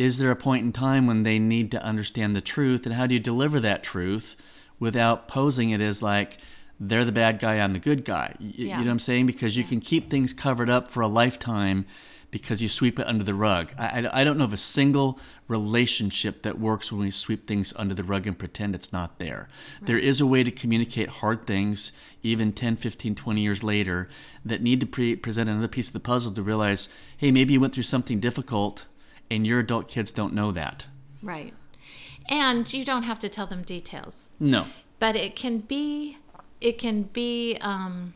is 0.00 0.16
there 0.18 0.30
a 0.30 0.36
point 0.36 0.64
in 0.64 0.72
time 0.72 1.06
when 1.06 1.22
they 1.24 1.38
need 1.38 1.70
to 1.72 1.84
understand 1.84 2.34
the 2.34 2.40
truth? 2.40 2.86
And 2.86 2.94
how 2.94 3.06
do 3.06 3.14
you 3.14 3.20
deliver 3.20 3.60
that 3.60 3.82
truth 3.82 4.34
without 4.78 5.28
posing 5.28 5.70
it 5.70 5.80
as 5.80 6.02
like, 6.02 6.38
they're 6.88 7.04
the 7.04 7.12
bad 7.12 7.38
guy, 7.38 7.54
I'm 7.60 7.72
the 7.74 7.78
good 7.90 8.04
guy? 8.04 8.34
Y- 8.40 8.52
Yeah. 8.56 8.64
You 8.78 8.84
know 8.84 8.90
what 8.90 8.92
I'm 8.92 8.98
saying? 9.10 9.26
Because 9.26 9.56
you 9.58 9.64
can 9.64 9.80
keep 9.80 10.08
things 10.08 10.32
covered 10.32 10.70
up 10.70 10.90
for 10.90 11.00
a 11.02 11.06
lifetime 11.22 11.84
because 12.30 12.62
you 12.62 12.68
sweep 12.68 12.98
it 12.98 13.06
under 13.08 13.24
the 13.24 13.34
rug. 13.34 13.72
I, 13.76 13.86
I, 14.06 14.20
I 14.20 14.24
don't 14.24 14.38
know 14.38 14.44
of 14.44 14.52
a 14.54 14.56
single 14.78 15.18
relationship 15.48 16.42
that 16.42 16.58
works 16.58 16.90
when 16.90 17.00
we 17.02 17.10
sweep 17.10 17.46
things 17.46 17.72
under 17.76 17.94
the 17.94 18.04
rug 18.04 18.26
and 18.26 18.38
pretend 18.38 18.74
it's 18.74 18.92
not 18.92 19.18
there. 19.18 19.48
There 19.82 19.98
is 19.98 20.20
a 20.20 20.26
way 20.26 20.42
to 20.44 20.50
communicate 20.50 21.08
hard 21.08 21.46
things, 21.46 21.92
even 22.22 22.52
10, 22.52 22.76
15, 22.76 23.14
20 23.14 23.40
years 23.40 23.62
later, 23.62 24.08
that 24.44 24.62
need 24.62 24.80
to 24.80 24.86
pre- 24.86 25.16
present 25.16 25.50
another 25.50 25.68
piece 25.68 25.88
of 25.88 25.92
the 25.92 26.00
puzzle 26.00 26.32
to 26.32 26.42
realize 26.42 26.88
hey, 27.18 27.30
maybe 27.30 27.52
you 27.52 27.60
went 27.60 27.74
through 27.74 27.82
something 27.82 28.20
difficult 28.20 28.86
and 29.30 29.46
your 29.46 29.60
adult 29.60 29.88
kids 29.88 30.10
don't 30.10 30.34
know 30.34 30.50
that. 30.52 30.86
Right. 31.22 31.54
And 32.28 32.72
you 32.72 32.84
don't 32.84 33.04
have 33.04 33.18
to 33.20 33.28
tell 33.28 33.46
them 33.46 33.62
details. 33.62 34.30
No. 34.38 34.66
but 34.98 35.16
it 35.16 35.34
can 35.36 35.58
be 35.58 36.18
it 36.60 36.76
can 36.78 37.04
be 37.04 37.56
um, 37.62 38.12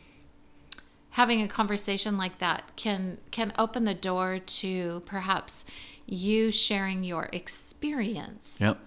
having 1.11 1.41
a 1.41 1.49
conversation 1.49 2.19
like 2.19 2.39
that 2.39 2.63
can 2.77 3.19
can 3.31 3.53
open 3.59 3.85
the 3.85 3.95
door 3.95 4.39
to 4.39 5.03
perhaps 5.07 5.65
you 6.07 6.53
sharing 6.53 7.03
your 7.05 7.29
experience 7.33 8.59
Yep. 8.61 8.79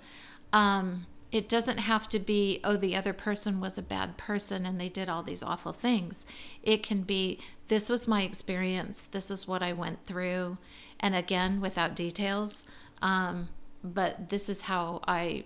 um, 0.54 1.08
it 1.32 1.50
doesn't 1.50 1.80
have 1.80 2.08
to 2.10 2.20
be 2.20 2.60
oh 2.64 2.78
the 2.78 2.96
other 2.96 3.14
person 3.14 3.60
was 3.60 3.78
a 3.78 3.82
bad 3.82 4.16
person 4.18 4.66
and 4.66 4.80
they 4.80 4.90
did 4.90 5.10
all 5.10 5.24
these 5.24 5.42
awful 5.42 5.74
things 5.74 6.26
it 6.62 6.84
can 6.84 7.02
be 7.02 7.40
this 7.68 7.90
was 7.90 8.08
my 8.08 8.22
experience. 8.22 9.04
This 9.04 9.30
is 9.32 9.48
what 9.48 9.64
i 9.64 9.74
went 9.74 10.06
through. 10.06 10.58
And 11.00 11.16
again 11.16 11.62
without 11.62 11.96
details 11.96 12.66
um, 13.02 13.50
but 13.84 14.30
this 14.30 14.50
is 14.50 14.64
how 14.64 15.02
i 15.08 15.44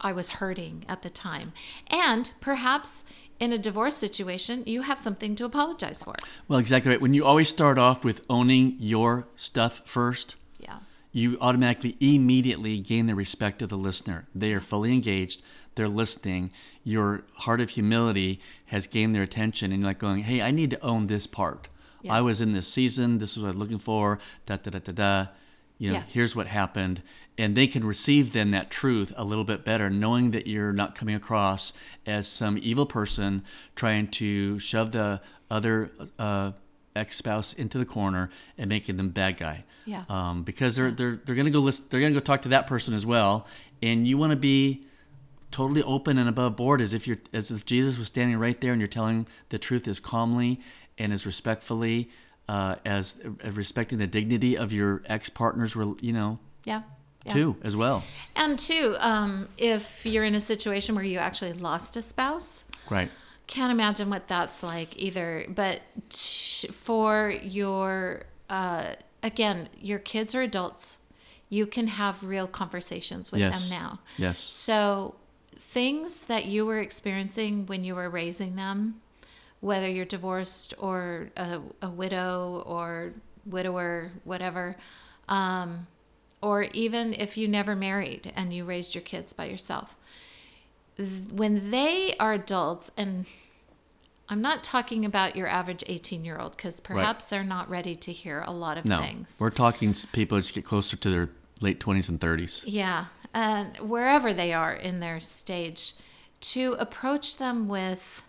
i 0.00 0.12
was 0.12 0.28
hurting 0.30 0.84
at 0.88 1.02
the 1.02 1.10
time. 1.10 1.52
And 1.88 2.32
perhaps 2.40 3.04
in 3.40 3.52
a 3.52 3.58
divorce 3.58 3.96
situation 3.96 4.62
you 4.66 4.82
have 4.82 4.98
something 4.98 5.34
to 5.36 5.44
apologize 5.44 6.02
for. 6.02 6.14
Well, 6.46 6.58
exactly 6.58 6.90
right. 6.90 7.00
When 7.00 7.14
you 7.14 7.24
always 7.24 7.48
start 7.48 7.78
off 7.78 8.04
with 8.04 8.24
owning 8.28 8.76
your 8.78 9.28
stuff 9.36 9.82
first, 9.84 10.36
yeah. 10.58 10.78
you 11.12 11.38
automatically 11.40 11.96
immediately 12.00 12.78
gain 12.78 13.06
the 13.06 13.14
respect 13.14 13.62
of 13.62 13.68
the 13.68 13.76
listener. 13.76 14.26
They 14.34 14.52
are 14.52 14.60
fully 14.60 14.92
engaged, 14.92 15.42
they're 15.78 15.88
listening. 15.88 16.52
Your 16.84 17.22
heart 17.36 17.62
of 17.62 17.70
humility 17.70 18.40
has 18.66 18.86
gained 18.86 19.14
their 19.14 19.22
attention, 19.22 19.72
and 19.72 19.80
you're 19.80 19.88
like 19.90 19.98
going, 19.98 20.24
Hey, 20.24 20.42
I 20.42 20.50
need 20.50 20.68
to 20.70 20.80
own 20.84 21.06
this 21.06 21.26
part. 21.26 21.68
Yeah. 22.02 22.12
I 22.14 22.20
was 22.20 22.42
in 22.42 22.52
this 22.52 22.68
season, 22.68 23.16
this 23.18 23.34
is 23.36 23.42
what 23.42 23.46
I 23.48 23.50
was 23.52 23.56
looking 23.56 23.78
for, 23.78 24.18
da 24.44 24.56
da 24.56 24.70
da 24.70 24.78
da 24.80 24.92
da. 24.92 25.26
You 25.78 25.90
know, 25.90 25.96
Yeah. 25.98 26.02
here's 26.08 26.36
what 26.36 26.46
happened. 26.48 27.00
And 27.38 27.56
they 27.56 27.66
can 27.68 27.84
receive 27.84 28.32
then 28.32 28.50
that 28.50 28.68
truth 28.70 29.12
a 29.16 29.24
little 29.24 29.44
bit 29.44 29.64
better, 29.64 29.88
knowing 29.88 30.32
that 30.32 30.46
you're 30.48 30.72
not 30.72 30.94
coming 30.96 31.14
across 31.14 31.72
as 32.04 32.26
some 32.28 32.58
evil 32.60 32.84
person 32.84 33.42
trying 33.76 34.08
to 34.08 34.58
shove 34.58 34.90
the 34.90 35.20
other 35.50 35.90
uh, 36.18 36.52
ex 36.96 37.16
spouse 37.16 37.52
into 37.52 37.78
the 37.78 37.84
corner 37.86 38.28
and 38.58 38.68
making 38.68 38.96
them 38.96 39.10
bad 39.10 39.36
guy 39.36 39.64
Yeah. 39.86 40.02
um, 40.08 40.42
because 40.42 40.74
they're 40.74 40.90
they're 40.90 41.20
they're 41.24 41.36
gonna 41.36 41.50
go 41.50 41.60
list, 41.60 41.90
they're 41.92 42.00
gonna 42.00 42.12
go 42.12 42.18
talk 42.20 42.42
to 42.42 42.48
that 42.48 42.66
person 42.66 42.92
as 42.92 43.06
well, 43.06 43.46
and 43.80 44.06
you 44.08 44.18
want 44.18 44.32
to 44.32 44.36
be 44.36 44.84
totally 45.50 45.82
open 45.82 46.18
and 46.18 46.28
above 46.28 46.56
board 46.56 46.80
as 46.80 46.92
if 46.92 47.06
you're 47.06 47.18
as 47.32 47.50
if 47.50 47.64
Jesus 47.64 47.98
was 47.98 48.08
standing 48.08 48.38
right 48.38 48.60
there 48.60 48.72
and 48.72 48.80
you're 48.80 48.88
telling 48.88 49.26
the 49.48 49.58
truth 49.58 49.88
as 49.88 49.98
calmly 50.00 50.60
and 50.98 51.12
as 51.12 51.24
respectfully 51.26 52.08
uh, 52.48 52.76
as 52.84 53.20
uh, 53.24 53.50
respecting 53.52 53.98
the 53.98 54.06
dignity 54.06 54.56
of 54.56 54.72
your 54.72 55.02
ex 55.06 55.28
partner's 55.28 55.74
you 56.00 56.12
know 56.12 56.38
yeah 56.64 56.82
yeah 57.24 57.32
too 57.32 57.56
as 57.62 57.74
well. 57.76 58.02
and 58.36 58.58
two 58.58 58.96
um, 59.00 59.48
if 59.58 60.04
you're 60.06 60.24
in 60.24 60.34
a 60.34 60.40
situation 60.40 60.94
where 60.94 61.04
you 61.04 61.18
actually 61.18 61.52
lost 61.52 61.96
a 61.96 62.02
spouse 62.02 62.64
Right. 62.90 63.10
can't 63.46 63.70
imagine 63.70 64.08
what 64.10 64.28
that's 64.28 64.62
like 64.62 64.96
either. 64.96 65.44
But 65.48 65.80
for 66.72 67.30
your, 67.42 68.22
uh, 68.48 68.94
again, 69.22 69.68
your 69.80 69.98
kids 69.98 70.34
are 70.34 70.42
adults. 70.42 70.98
You 71.50 71.66
can 71.66 71.86
have 71.88 72.22
real 72.24 72.46
conversations 72.46 73.30
with 73.30 73.40
Yes. 73.40 73.68
them 73.68 73.78
now. 73.78 73.98
Yes. 74.16 74.38
So, 74.38 75.16
things 75.68 76.22
that 76.22 76.46
you 76.46 76.64
were 76.64 76.80
experiencing 76.80 77.66
when 77.66 77.84
you 77.84 77.94
were 77.94 78.08
raising 78.08 78.56
them, 78.56 79.00
whether 79.60 79.86
you're 79.88 80.06
divorced 80.06 80.72
or 80.78 81.28
a, 81.36 81.60
a 81.82 81.90
widow 81.90 82.62
or 82.66 83.12
widower, 83.44 84.10
whatever, 84.24 84.76
um, 85.28 85.86
or 86.40 86.62
even 86.72 87.12
if 87.12 87.36
you 87.36 87.46
never 87.46 87.76
married 87.76 88.32
and 88.34 88.54
you 88.54 88.64
raised 88.64 88.94
your 88.94 89.02
kids 89.02 89.34
by 89.34 89.44
yourself, 89.44 89.94
when 91.30 91.70
they 91.70 92.14
are 92.18 92.32
adults, 92.32 92.90
and 92.96 93.26
I'm 94.26 94.40
not 94.40 94.64
talking 94.64 95.04
about 95.04 95.36
your 95.36 95.48
average 95.48 95.84
18 95.86 96.24
year 96.24 96.38
old 96.38 96.56
because 96.56 96.80
perhaps 96.80 97.28
they're 97.28 97.44
not 97.44 97.68
ready 97.68 97.94
to 97.94 98.12
hear 98.12 98.42
a 98.46 98.52
lot 98.52 98.78
of 98.78 98.86
No, 98.86 99.00
things. 99.02 99.36
we're 99.38 99.50
talking 99.50 99.94
people 100.12 100.38
just 100.38 100.54
get 100.54 100.64
closer 100.64 100.96
to 100.96 101.10
their 101.10 101.28
late 101.60 101.78
20s 101.78 102.08
and 102.08 102.18
30s. 102.18 102.64
Yeah, 102.66 103.06
and 103.34 103.76
wherever 103.78 104.32
they 104.32 104.52
are 104.52 104.72
in 104.74 105.00
their 105.00 105.20
stage, 105.20 105.94
to 106.40 106.76
approach 106.78 107.36
them 107.36 107.68
with, 107.68 108.24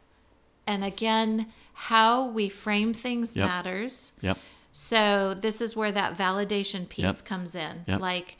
and 0.65 0.83
again, 0.83 1.47
how 1.73 2.27
we 2.29 2.49
frame 2.49 2.93
things 2.93 3.35
Yep. 3.35 3.47
matters. 3.47 4.13
Yep. 4.21 4.37
So 4.71 5.33
this 5.33 5.61
is 5.61 5.75
where 5.75 5.91
that 5.91 6.17
validation 6.17 6.87
piece 6.87 7.03
Yep. 7.21 7.25
comes 7.25 7.55
in. 7.55 7.85
Yep. 7.87 8.01
Like, 8.01 8.37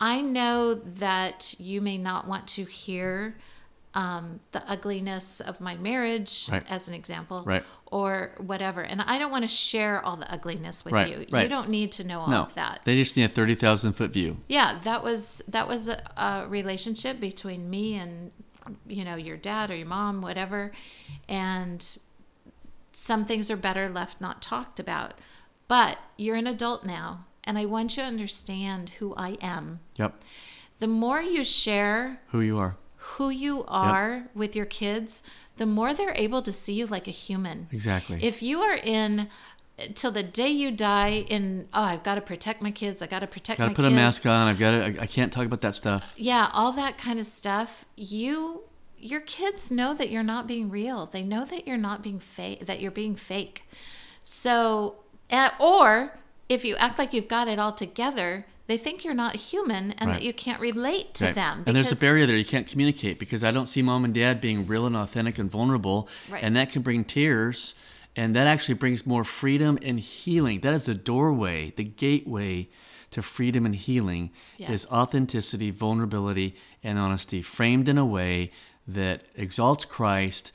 I 0.00 0.20
know 0.22 0.74
that 0.74 1.54
you 1.58 1.80
may 1.80 1.98
not 1.98 2.26
want 2.26 2.46
to 2.48 2.64
hear 2.64 3.36
um, 3.94 4.38
the 4.52 4.62
ugliness 4.70 5.40
of 5.40 5.60
my 5.60 5.74
marriage, 5.76 6.48
Right. 6.50 6.64
as 6.70 6.86
an 6.86 6.94
example, 6.94 7.42
Right. 7.44 7.64
or 7.86 8.32
whatever. 8.38 8.82
And 8.82 9.02
I 9.02 9.18
don't 9.18 9.32
want 9.32 9.42
to 9.42 9.48
share 9.48 10.00
all 10.04 10.16
the 10.16 10.32
ugliness 10.32 10.84
with 10.84 10.94
Right, 10.94 11.08
you. 11.08 11.26
You 11.40 11.48
don't 11.48 11.68
need 11.68 11.90
to 11.92 12.04
know 12.04 12.20
all 12.20 12.28
No, 12.28 12.42
of 12.42 12.54
that. 12.54 12.82
they 12.84 12.94
just 12.94 13.16
need 13.16 13.24
a 13.24 13.28
30,000 13.28 13.94
foot 13.94 14.12
view. 14.12 14.36
yeah, 14.48 14.78
that 14.84 15.02
was 15.02 15.42
that 15.48 15.66
was 15.66 15.88
a, 15.88 16.00
a 16.16 16.46
relationship 16.48 17.18
between 17.20 17.68
me 17.68 17.94
and 17.96 18.30
you 18.86 19.04
know 19.04 19.16
your 19.16 19.36
dad 19.36 19.70
or 19.72 19.74
your 19.76 19.88
mom, 19.88 20.22
whatever. 20.22 20.70
And 21.28 21.84
some 22.92 23.24
things 23.24 23.50
are 23.50 23.56
better 23.56 23.88
left 23.88 24.20
not 24.20 24.42
talked 24.42 24.78
about. 24.78 25.14
But 25.68 25.98
you're 26.16 26.36
an 26.36 26.46
adult 26.46 26.84
now, 26.84 27.24
and 27.44 27.56
I 27.58 27.64
want 27.64 27.96
you 27.96 28.02
to 28.02 28.08
understand 28.08 28.90
who 28.98 29.14
I 29.16 29.36
am. 29.40 29.80
Yep. 29.96 30.20
The 30.80 30.86
more 30.88 31.20
you 31.22 31.44
share 31.44 32.20
Who 32.28 32.40
you 32.40 32.58
are. 32.58 32.76
Who 33.12 33.30
you 33.30 33.64
are 33.66 34.24
with 34.34 34.54
your 34.54 34.66
kids, 34.66 35.22
the 35.56 35.66
more 35.66 35.92
they're 35.92 36.14
able 36.14 36.42
to 36.42 36.52
see 36.52 36.74
you 36.74 36.86
like 36.86 37.08
a 37.08 37.12
human. 37.12 37.68
Exactly. 37.72 38.18
If 38.22 38.42
you 38.42 38.60
are 38.60 38.76
in 38.76 39.28
till 39.94 40.10
the 40.10 40.22
day 40.22 40.48
you 40.48 40.70
die 40.70 41.24
in 41.28 41.66
oh 41.72 41.82
I've 41.82 42.02
got 42.02 42.16
to 42.16 42.20
protect 42.20 42.60
my 42.62 42.70
kids, 42.70 43.02
I 43.02 43.06
got 43.06 43.20
to 43.20 43.26
protect 43.26 43.58
got 43.58 43.66
my 43.66 43.70
to 43.70 43.76
put 43.76 43.82
kids. 43.82 43.92
a 43.92 43.96
mask 43.96 44.26
on. 44.26 44.46
I've 44.46 44.58
got 44.58 44.70
to, 44.72 44.84
I, 44.84 45.02
I 45.02 45.06
can't 45.06 45.32
talk 45.32 45.46
about 45.46 45.60
that 45.62 45.74
stuff. 45.74 46.14
Yeah, 46.16 46.50
all 46.52 46.72
that 46.72 46.98
kind 46.98 47.18
of 47.18 47.26
stuff. 47.26 47.84
You 47.96 48.62
your 48.98 49.20
kids 49.20 49.70
know 49.70 49.94
that 49.94 50.10
you're 50.10 50.22
not 50.22 50.46
being 50.46 50.68
real. 50.70 51.06
They 51.06 51.22
know 51.22 51.44
that 51.46 51.66
you're 51.66 51.78
not 51.78 52.02
being 52.02 52.20
fake 52.20 52.66
that 52.66 52.80
you're 52.80 52.90
being 52.90 53.16
fake. 53.16 53.64
So 54.22 54.96
or 55.58 56.18
if 56.48 56.64
you 56.64 56.76
act 56.76 56.98
like 56.98 57.12
you've 57.12 57.28
got 57.28 57.48
it 57.48 57.58
all 57.58 57.72
together, 57.72 58.46
they 58.70 58.76
think 58.76 59.04
you're 59.04 59.14
not 59.14 59.34
human 59.34 59.92
and 59.98 60.08
Right. 60.10 60.20
that 60.20 60.22
you 60.22 60.32
can't 60.32 60.60
relate 60.60 61.12
to 61.14 61.26
Right. 61.26 61.34
them. 61.34 61.64
And 61.66 61.74
there's 61.74 61.90
a 61.90 61.96
barrier 61.96 62.24
there. 62.24 62.36
You 62.36 62.44
can't 62.44 62.68
communicate 62.68 63.18
because 63.18 63.42
I 63.42 63.50
don't 63.50 63.66
see 63.66 63.82
mom 63.82 64.04
and 64.04 64.14
dad 64.14 64.40
being 64.40 64.64
real 64.64 64.86
and 64.86 64.96
authentic 64.96 65.38
and 65.38 65.50
vulnerable. 65.50 66.08
Right. 66.30 66.42
And 66.42 66.54
that 66.54 66.70
can 66.70 66.82
bring 66.82 67.04
tears. 67.04 67.74
And 68.14 68.36
that 68.36 68.46
actually 68.46 68.74
brings 68.74 69.04
more 69.04 69.24
freedom 69.24 69.76
and 69.82 69.98
healing. 69.98 70.60
That 70.60 70.72
is 70.74 70.84
the 70.84 70.94
doorway, 70.94 71.72
the 71.76 71.82
gateway 71.84 72.68
to 73.10 73.22
freedom 73.22 73.66
and 73.66 73.74
healing 73.74 74.30
is 74.58 74.86
authenticity, 74.86 75.72
vulnerability, 75.72 76.54
and 76.84 76.96
honesty, 76.96 77.42
framed 77.42 77.88
in 77.88 77.98
a 77.98 78.06
way 78.06 78.52
that 78.86 79.24
exalts 79.34 79.84
Christ, 79.84 80.52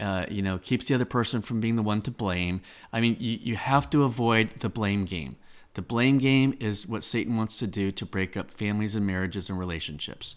uh, 0.00 0.24
you 0.30 0.40
know, 0.40 0.56
keeps 0.58 0.86
the 0.86 0.94
other 0.94 1.04
person 1.04 1.42
from 1.42 1.60
being 1.60 1.76
the 1.76 1.82
one 1.82 2.00
to 2.02 2.10
blame. 2.10 2.62
I 2.90 3.00
mean, 3.00 3.16
you, 3.20 3.38
you 3.42 3.56
have 3.56 3.90
to 3.90 4.04
avoid 4.04 4.54
the 4.60 4.70
blame 4.70 5.04
game. 5.04 5.36
The 5.80 5.86
blame 5.86 6.18
game 6.18 6.58
is 6.60 6.86
what 6.86 7.02
Satan 7.02 7.38
wants 7.38 7.58
to 7.60 7.66
do 7.66 7.90
to 7.90 8.04
break 8.04 8.36
up 8.36 8.50
families 8.50 8.94
and 8.94 9.06
marriages 9.06 9.48
and 9.48 9.58
relationships. 9.58 10.36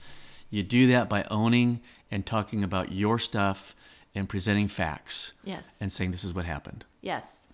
You 0.50 0.64
do 0.64 0.88
that 0.88 1.10
by 1.10 1.26
owning 1.30 1.82
and 2.10 2.26
talking 2.26 2.64
about 2.64 2.94
your 2.94 3.20
stuff 3.20 3.76
and 4.16 4.30
presenting 4.30 4.70
facts 4.70 5.34
Yes. 5.44 5.78
and 5.82 5.92
saying 5.92 6.12
this 6.12 6.24
is 6.24 6.34
what 6.34 6.46
happened. 6.46 6.86
Yes. 7.02 7.48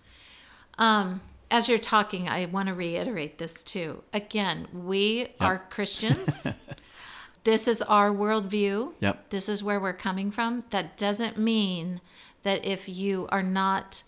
Um, 0.78 1.20
as 1.50 1.68
you're 1.68 1.78
talking, 1.78 2.28
I 2.28 2.44
want 2.44 2.68
to 2.68 2.74
reiterate 2.74 3.38
this 3.38 3.60
too. 3.60 4.04
Again, 4.12 4.68
we 4.72 5.34
are 5.40 5.58
Christians. 5.68 6.46
this 7.42 7.66
is 7.66 7.82
our 7.82 8.10
worldview. 8.10 8.92
Yep. 9.00 9.30
This 9.30 9.48
is 9.48 9.64
where 9.64 9.80
we're 9.80 9.94
coming 9.94 10.30
from. 10.30 10.62
That 10.70 10.96
doesn't 10.96 11.38
mean 11.38 12.00
that 12.44 12.64
if 12.64 12.88
you 12.88 13.26
are 13.32 13.42
not 13.42 14.04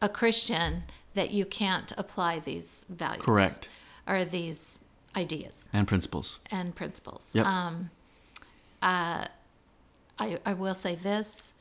a 0.00 0.08
Christian, 0.08 0.84
that 1.14 1.30
you 1.30 1.44
can't 1.44 1.92
apply 1.98 2.38
these 2.40 2.86
values. 2.88 3.24
Correct. 3.24 3.68
Or 4.06 4.24
these 4.24 4.80
ideas 5.16 5.68
And 5.72 5.86
principles. 5.88 6.38
and 6.50 6.74
principles. 6.74 7.30
Yep. 7.34 7.46
Um, 7.46 7.90
uh, 8.82 9.26
I, 10.18 10.38
I 10.46 10.52
will 10.54 10.74
say 10.74 10.94
this 10.94 11.54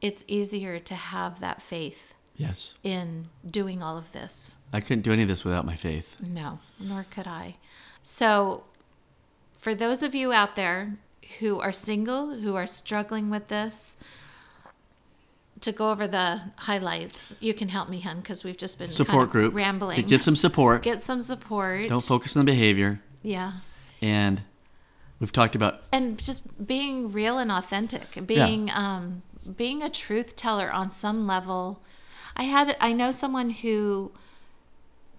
it's 0.00 0.24
easier 0.28 0.78
to 0.78 0.94
have 0.94 1.40
that 1.40 1.62
faith 1.62 2.14
Yes. 2.36 2.74
in 2.82 3.28
doing 3.50 3.82
all 3.82 3.96
of 3.96 4.12
this. 4.12 4.56
I 4.72 4.80
couldn't 4.80 5.02
do 5.02 5.12
any 5.12 5.22
of 5.22 5.28
this 5.28 5.42
without 5.44 5.64
my 5.64 5.74
faith. 5.76 6.20
No, 6.20 6.58
nor 6.78 7.06
could 7.10 7.26
I. 7.26 7.56
So, 8.02 8.64
for 9.58 9.74
those 9.74 10.02
of 10.02 10.14
you 10.14 10.32
out 10.32 10.54
there 10.54 10.96
who 11.38 11.58
are 11.60 11.72
single, 11.72 12.38
who 12.40 12.54
are 12.54 12.66
struggling 12.66 13.30
with 13.30 13.48
this, 13.48 13.96
to 15.66 15.72
go 15.72 15.90
over 15.90 16.08
the 16.08 16.40
highlights, 16.56 17.34
you 17.40 17.54
can 17.54 17.68
help 17.68 17.88
me, 17.88 18.00
hun, 18.00 18.20
because 18.20 18.42
we've 18.42 18.56
just 18.56 18.78
been 18.78 18.86
kind 18.88 18.94
Support 18.96 19.24
of 19.26 19.30
group. 19.30 19.54
rambling. 19.54 20.06
Get 20.06 20.22
some 20.22 20.36
support. 20.36 20.82
Get 20.82 21.02
some 21.02 21.20
support. 21.20 21.88
Don't 21.88 22.02
focus 22.02 22.36
on 22.36 22.44
the 22.46 22.50
behavior. 22.52 23.00
Yeah. 23.22 23.52
And 24.00 24.42
we've 25.20 25.32
talked 25.32 25.54
about 25.54 25.82
and 25.92 26.18
just 26.18 26.66
being 26.66 27.10
real 27.12 27.38
and 27.38 27.50
authentic 27.50 28.26
being 28.26 28.70
um 28.74 29.22
being 29.56 29.82
a 29.82 29.88
truth 29.88 30.36
teller 30.36 30.70
on 30.70 30.90
some 30.90 31.26
level 31.26 31.82
i 32.36 32.42
had 32.42 32.76
i 32.80 32.92
know 32.92 33.10
someone 33.10 33.48
who 33.48 34.12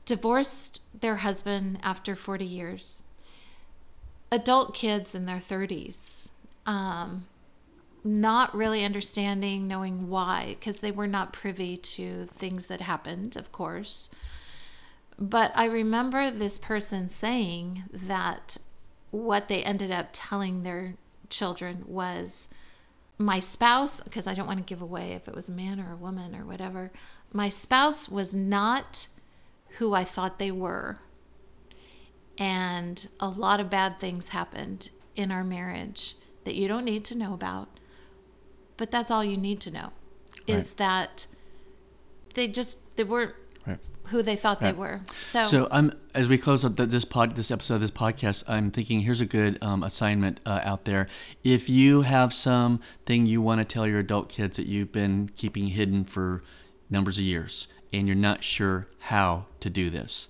divorced 0.06 0.82
their 1.02 1.18
husband 1.18 1.80
after 1.82 2.16
40 2.16 2.46
years 2.46 3.04
adult 4.32 4.76
kids 4.76 5.16
in 5.16 5.26
their 5.26 5.38
30s 5.38 6.34
um 6.66 7.26
not 8.08 8.56
really 8.56 8.84
understanding 8.84 9.68
knowing 9.68 10.10
why 10.10 10.56
because 10.60 10.82
they 10.82 10.92
were 10.92 11.08
not 11.08 11.34
privy 11.34 11.76
to 11.78 12.26
things 12.38 12.68
that 12.68 12.82
happened 12.82 13.36
of 13.36 13.52
course 13.52 14.10
but 15.20 15.52
I 15.56 15.66
remember 15.66 16.30
this 16.30 16.60
person 16.60 17.10
saying 17.10 17.84
that 17.92 18.58
what 19.10 19.48
they 19.48 19.64
ended 19.64 19.92
up 19.92 20.10
telling 20.14 20.64
their 20.64 20.96
children 21.30 21.84
was 21.88 22.54
my 23.18 23.40
spouse, 23.40 24.02
because 24.02 24.28
I 24.28 24.34
don't 24.34 24.48
want 24.48 24.60
to 24.60 24.66
give 24.66 24.82
away 24.82 25.14
if 25.14 25.28
it 25.28 25.34
was 25.34 25.50
a 25.50 25.54
man 25.54 25.80
or 25.80 25.92
a 25.92 25.98
woman 25.98 26.36
or 26.36 26.46
whatever, 26.46 26.92
my 27.34 27.50
spouse 27.50 28.08
was 28.08 28.34
not 28.34 29.08
who 29.78 29.94
I 29.94 30.04
thought 30.04 30.38
they 30.38 30.52
were. 30.52 31.00
And 32.38 33.08
a 33.20 33.28
lot 33.28 33.60
of 33.60 33.72
bad 33.72 34.00
things 34.00 34.30
happened 34.30 34.92
in 35.16 35.32
our 35.32 35.44
marriage 35.44 36.16
that 36.44 36.56
you 36.56 36.68
don't 36.68 36.86
need 36.86 37.04
to 37.06 37.18
know 37.18 37.34
about. 37.34 37.77
But 38.78 38.92
that's 38.92 39.12
all 39.12 39.24
you 39.24 39.38
need 39.38 39.60
to 39.62 39.72
know 39.72 39.92
is 40.46 40.74
that 40.74 41.28
they 42.36 42.48
just 42.48 42.80
they 42.96 43.04
weren't 43.04 43.34
right. 43.66 43.80
who 44.06 44.22
they 44.22 44.36
thought 44.36 44.60
they 44.62 44.72
were. 44.72 45.02
So, 45.24 45.44
So 45.44 45.68
I'm 45.72 45.92
as 46.14 46.28
we 46.28 46.38
close 46.38 46.64
up 46.64 46.78
this 46.78 47.06
pod, 47.06 47.36
this 47.36 47.52
episode 47.52 47.76
of 47.76 47.82
this 47.82 47.92
podcast, 47.92 48.44
I'm 48.48 48.72
thinking 48.72 49.02
here's 49.02 49.22
a 49.22 49.26
good 49.26 49.62
um, 49.62 49.84
assignment 49.84 50.40
uh, 50.46 50.62
out 50.64 50.86
there. 50.86 51.08
If 51.44 51.70
you 51.70 52.04
have 52.04 52.34
something 52.34 53.26
you 53.26 53.42
want 53.42 53.60
to 53.60 53.66
tell 53.66 53.86
your 53.86 54.00
adult 54.00 54.30
kids 54.30 54.58
that 54.58 54.68
you've 54.68 54.92
been 54.92 55.32
keeping 55.36 55.70
hidden 55.70 56.06
for 56.06 56.44
numbers 56.90 57.18
of 57.18 57.26
years, 57.26 57.68
and 57.92 58.08
you're 58.08 58.16
not 58.16 58.44
sure 58.44 58.88
how 59.00 59.46
to 59.60 59.70
do 59.70 59.90
this, 59.90 60.30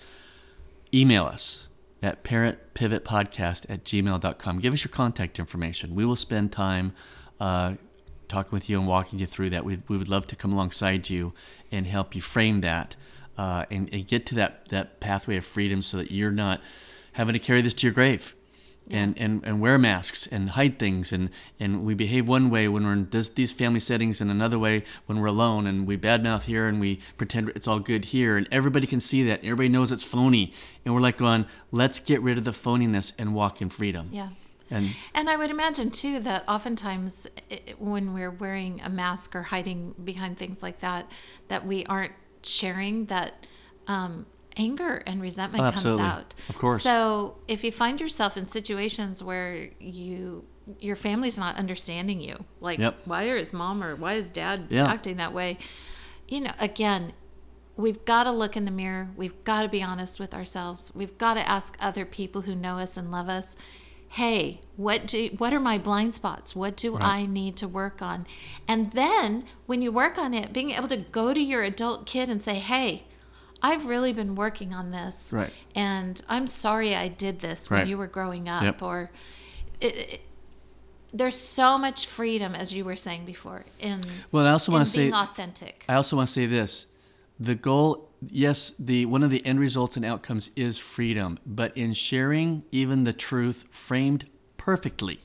email 0.94 1.26
us 1.26 1.68
at 2.02 2.24
parentpivotpodcast 2.24 3.66
at 3.70 3.84
gmail.com. 3.84 4.60
Give 4.60 4.74
us 4.74 4.84
your 4.84 4.92
contact 4.92 5.40
information. 5.40 5.96
We 5.96 6.06
will 6.06 6.16
spend 6.16 6.52
time 6.52 6.94
uh, 7.40 7.74
talking 8.28 8.52
with 8.52 8.70
you 8.70 8.80
and 8.80 8.88
walking 8.88 9.20
you 9.20 9.26
through 9.26 9.50
that. 9.52 9.66
We, 9.66 9.80
we 9.88 9.98
would 9.98 10.10
love 10.10 10.28
to 10.28 10.36
come 10.36 10.54
alongside 10.54 11.10
you 11.10 11.34
and 11.72 11.88
help 11.88 12.16
you 12.16 12.22
frame 12.22 12.62
that 12.62 12.96
uh, 13.38 13.66
and, 13.72 13.90
and 13.94 14.08
get 14.08 14.26
to 14.28 14.36
that, 14.36 14.70
that 14.70 15.00
pathway 15.00 15.38
of 15.38 15.46
freedom 15.46 15.82
so 15.82 15.98
that 15.98 16.12
you're 16.12 16.32
not 16.32 16.62
having 17.14 17.34
to 17.34 17.40
carry 17.40 17.62
this 17.62 17.74
to 17.76 17.88
your 17.88 17.94
grave. 17.94 18.34
and, 18.90 19.20
and, 19.20 19.44
and 19.46 19.60
wear 19.60 19.78
masks 19.78 20.28
and 20.28 20.52
hide 20.52 20.80
things 20.80 21.12
and, 21.12 21.30
and 21.60 21.84
we 21.84 21.94
behave 21.94 22.26
one 22.26 22.50
way 22.50 22.70
when 22.70 22.86
we're 22.86 22.94
in 22.94 23.10
this, 23.10 23.28
these 23.28 23.52
family 23.52 23.82
settings 23.82 24.22
and 24.22 24.32
another 24.32 24.58
way 24.58 24.82
when 25.08 25.20
we're 25.20 25.28
alone 25.28 25.68
and 25.68 25.86
we 25.86 25.98
badmouth 25.98 26.46
here 26.46 26.70
and 26.70 26.80
we 26.80 27.00
pretend 27.18 27.50
it's 27.50 27.68
all 27.68 27.82
good 27.82 28.06
here 28.06 28.38
and 28.38 28.48
everybody 28.50 28.88
can 28.88 29.02
see 29.02 29.24
that 29.24 29.40
everybody 29.44 29.68
knows 29.68 29.92
it's 29.92 30.06
phony 30.06 30.54
and 30.86 30.94
we're 30.94 31.02
like 31.02 31.18
going 31.18 31.46
let's 31.70 32.00
get 32.00 32.22
rid 32.22 32.38
of 32.38 32.46
the 32.46 32.52
phoniness 32.52 33.12
and 33.20 33.36
walk 33.36 33.62
in 33.62 33.70
freedom 33.70 34.08
Yeah. 34.10 34.30
And 34.70 34.96
And 35.14 35.30
I 35.30 35.36
would 35.38 35.50
imagine 35.50 35.90
too 35.92 36.20
that 36.22 36.44
oftentimes 36.48 37.28
i- 37.52 37.62
when 37.80 38.14
we're 38.14 38.32
wearing 38.32 38.82
a 38.82 38.90
mask 38.90 39.36
or 39.36 39.44
hiding 39.44 39.94
behind 40.04 40.38
things 40.38 40.62
like 40.62 40.80
that, 40.82 41.10
that 41.48 41.66
we 41.66 41.86
aren't 41.86 42.14
sharing 42.44 43.06
that 43.06 43.46
um, 43.88 44.26
anger 44.58 45.02
and 45.06 45.22
resentment 45.22 45.64
Oh, 45.64 45.72
comes 45.72 46.00
out. 46.02 46.36
Of 46.50 46.58
course. 46.58 46.84
So 46.84 47.38
if 47.48 47.64
you 47.64 47.72
find 47.72 48.02
yourself 48.02 48.36
in 48.38 48.48
situations 48.48 49.24
where 49.24 49.70
you 49.80 50.46
your 50.82 50.98
family's 50.98 51.40
not 51.40 51.56
understanding 51.56 52.20
you, 52.20 52.44
like 52.60 52.78
Yep. 52.80 52.98
why 53.06 53.24
is 53.24 53.54
mom 53.54 53.82
or 53.82 53.96
why 53.96 54.16
is 54.16 54.30
dad 54.32 54.68
Yeah. 54.70 54.86
acting 54.88 55.16
that 55.18 55.32
way, 55.34 55.58
you 56.28 56.42
know, 56.42 56.52
again. 56.60 57.14
We've 57.78 58.04
got 58.06 58.24
to 58.24 58.32
look 58.32 58.58
in 58.58 58.66
the 58.66 58.72
mirror. 58.72 59.08
We've 59.16 59.44
got 59.44 59.62
to 59.62 59.70
be 59.70 59.84
honest 59.84 60.20
with 60.20 60.34
ourselves. 60.34 60.92
We've 60.96 61.16
got 61.20 61.36
to 61.36 61.48
ask 61.48 61.78
other 61.80 62.06
people 62.06 62.42
who 62.42 62.56
know 62.56 62.80
us 62.80 62.98
and 62.98 63.12
love 63.12 63.30
us, 63.30 63.56
hey 64.10 64.62
what 64.76 65.08
do 65.08 65.30
what 65.38 65.54
are 65.54 65.60
my 65.60 65.78
blind 65.78 66.14
spots? 66.14 66.56
What 66.56 66.78
do 66.78 66.98
i 66.98 67.26
need 67.26 67.58
to 67.58 67.68
work 67.68 68.02
on? 68.02 68.26
And 68.68 68.92
then 68.94 69.46
when 69.66 69.82
you 69.82 69.92
work 69.92 70.18
on 70.18 70.34
it 70.34 70.54
being 70.54 70.72
able 70.72 70.88
to 70.88 70.98
go 70.98 71.34
to 71.34 71.40
your 71.42 71.64
adult 71.64 72.06
kid 72.06 72.30
and 72.30 72.44
say 72.44 72.56
hey 72.56 73.04
i've 73.62 73.86
really 73.88 74.14
been 74.14 74.36
working 74.36 74.72
on 74.74 74.92
this 74.92 75.32
Right. 75.34 75.52
and 75.74 76.22
i'm 76.30 76.46
sorry 76.48 76.96
i 76.96 77.08
did 77.08 77.40
this 77.40 77.70
when 77.72 77.88
you 77.88 77.98
were 77.98 78.06
growing 78.08 78.48
up 78.48 78.62
Yep. 78.64 78.82
or 78.84 79.10
it, 79.82 79.98
it, 79.98 80.22
there's 81.12 81.36
so 81.36 81.78
much 81.80 82.06
freedom 82.06 82.54
as 82.54 82.74
you 82.76 82.86
were 82.86 82.96
saying 82.96 83.26
before 83.26 83.66
in 83.80 84.02
well 84.32 84.46
i 84.46 84.52
also 84.52 84.72
want 84.72 84.86
to 84.86 84.92
say 84.92 85.12
authentic. 85.12 85.86
I 85.90 85.96
also 85.96 86.16
want 86.16 86.28
to 86.28 86.34
say 86.34 86.46
this: 86.46 86.88
the 87.40 87.56
goal, 87.56 88.07
yes, 88.22 88.72
the 88.80 89.06
one 89.06 89.24
of 89.24 89.30
the 89.30 89.46
end 89.46 89.60
results 89.60 89.96
and 89.96 90.06
outcomes 90.06 90.52
is 90.56 90.78
freedom, 90.78 91.40
but 91.46 91.76
in 91.78 91.94
sharing 91.94 92.64
even 92.72 93.04
the 93.04 93.14
truth 93.14 93.66
framed 93.70 94.28
perfectly, 94.58 95.20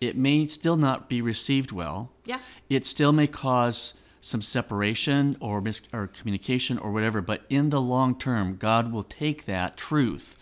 it 0.00 0.16
may 0.16 0.46
still 0.46 0.76
not 0.76 1.08
be 1.08 1.20
received 1.20 1.72
well. 1.72 2.12
Yeah. 2.24 2.40
It 2.68 2.86
still 2.86 3.12
may 3.12 3.26
cause 3.26 3.94
some 4.20 4.42
separation 4.42 5.36
or 5.40 5.60
mis- 5.60 5.82
or 5.92 6.08
communication 6.08 6.78
or 6.78 6.90
whatever, 6.90 7.20
but 7.20 7.42
in 7.48 7.70
the 7.70 7.80
long 7.80 8.18
term, 8.18 8.56
God 8.56 8.92
will 8.92 9.04
take 9.04 9.44
that 9.44 9.76
truth 9.76 10.36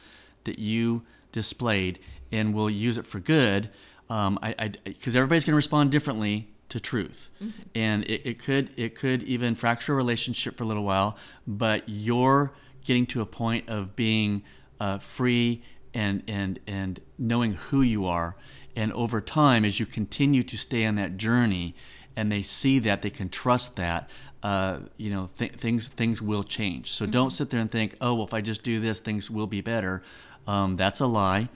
that 0.44 0.59
you 0.59 1.03
displayed 1.33 1.98
and 2.33 2.55
will 2.55 2.70
use 2.70 2.98
it 2.98 3.07
for 3.07 3.20
good. 3.20 3.70
Um, 4.11 4.38
I 4.42 4.70
because 4.85 5.16
everybody's 5.16 5.44
going 5.44 5.53
to 5.53 5.57
respond 5.57 5.90
differently 5.90 6.54
to 6.68 6.81
truth, 6.81 7.31
and 7.74 8.05
it, 8.05 8.22
it 8.24 8.38
could 8.38 8.70
it 8.79 8.94
could 8.94 9.22
even 9.22 9.55
fracture 9.55 9.92
a 9.92 9.96
relationship 9.96 10.57
for 10.57 10.64
a 10.64 10.66
little 10.66 10.85
while. 10.85 11.16
But 11.46 11.88
you're 11.88 12.53
getting 12.85 13.07
to 13.07 13.20
a 13.20 13.27
point 13.27 13.68
of 13.68 13.94
being 13.96 14.42
uh, 14.81 14.98
free 14.98 15.62
and 15.92 16.22
and 16.27 16.59
and 16.66 17.00
knowing 17.18 17.55
who 17.55 17.83
you 17.83 18.07
are, 18.07 18.37
and 18.74 18.92
over 18.92 19.20
time, 19.20 19.64
as 19.64 19.79
you 19.79 19.87
continue 19.87 20.42
to 20.42 20.57
stay 20.57 20.85
on 20.85 20.94
that 20.96 21.16
journey, 21.16 21.74
and 22.16 22.33
they 22.33 22.42
see 22.42 22.79
that 22.81 23.03
they 23.03 23.11
can 23.11 23.29
trust 23.29 23.77
that. 23.77 24.11
Uh, 24.42 24.81
you 24.98 25.09
know, 25.09 25.31
th- 25.38 25.53
things 25.53 25.88
things 25.88 26.20
will 26.20 26.44
change. 26.44 26.92
So 26.92 27.07
don't 27.07 27.31
sit 27.31 27.50
there 27.50 27.61
and 27.61 27.70
think, 27.70 27.96
oh, 28.00 28.14
well, 28.14 28.27
if 28.27 28.35
I 28.35 28.40
just 28.40 28.62
do 28.62 28.79
this, 28.79 29.00
things 29.00 29.31
will 29.31 29.46
be 29.46 29.62
better. 29.62 30.03
Um, 30.46 30.77
that's 30.77 31.00
a 31.00 31.07
lie. 31.07 31.48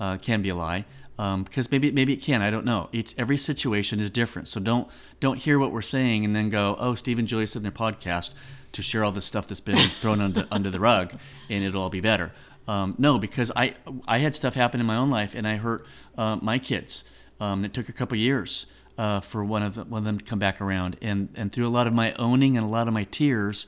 Uh, 0.00 0.16
can 0.16 0.42
be 0.42 0.48
a 0.48 0.54
lie 0.54 0.84
um, 1.18 1.44
because 1.44 1.70
maybe 1.70 1.90
maybe 1.90 2.12
it 2.12 2.22
can. 2.22 2.42
I 2.42 2.50
don't 2.50 2.64
know. 2.64 2.88
Each 2.92 3.14
every 3.18 3.36
situation 3.36 4.00
is 4.00 4.10
different. 4.10 4.48
So 4.48 4.60
don't 4.60 4.88
don't 5.20 5.38
hear 5.38 5.58
what 5.58 5.72
we're 5.72 5.82
saying 5.82 6.24
and 6.24 6.34
then 6.34 6.48
go, 6.48 6.76
oh, 6.78 6.94
Steve 6.94 7.18
and 7.18 7.28
Julia 7.28 7.46
said 7.46 7.60
in 7.60 7.62
their 7.64 7.72
podcast 7.72 8.34
to 8.72 8.82
share 8.82 9.04
all 9.04 9.12
this 9.12 9.24
stuff 9.26 9.46
that's 9.48 9.60
been 9.60 9.76
thrown 10.00 10.20
under 10.20 10.46
under 10.50 10.70
the 10.70 10.80
rug, 10.80 11.12
and 11.48 11.64
it'll 11.64 11.82
all 11.82 11.90
be 11.90 12.00
better. 12.00 12.32
Um, 12.68 12.94
no, 12.98 13.18
because 13.18 13.50
I 13.56 13.74
I 14.06 14.18
had 14.18 14.34
stuff 14.34 14.54
happen 14.54 14.80
in 14.80 14.86
my 14.86 14.96
own 14.96 15.10
life, 15.10 15.34
and 15.34 15.46
I 15.46 15.56
hurt 15.56 15.84
uh, 16.16 16.36
my 16.40 16.58
kids. 16.58 17.04
Um, 17.40 17.64
it 17.64 17.74
took 17.74 17.88
a 17.88 17.92
couple 17.92 18.16
years 18.16 18.66
uh, 18.96 19.20
for 19.20 19.44
one 19.44 19.62
of 19.62 19.74
them, 19.74 19.90
one 19.90 19.98
of 19.98 20.04
them 20.04 20.18
to 20.18 20.24
come 20.24 20.38
back 20.38 20.60
around, 20.60 20.96
and 21.02 21.28
and 21.34 21.52
through 21.52 21.66
a 21.66 21.70
lot 21.70 21.86
of 21.86 21.92
my 21.92 22.12
owning 22.14 22.56
and 22.56 22.64
a 22.64 22.68
lot 22.68 22.88
of 22.88 22.94
my 22.94 23.04
tears, 23.04 23.66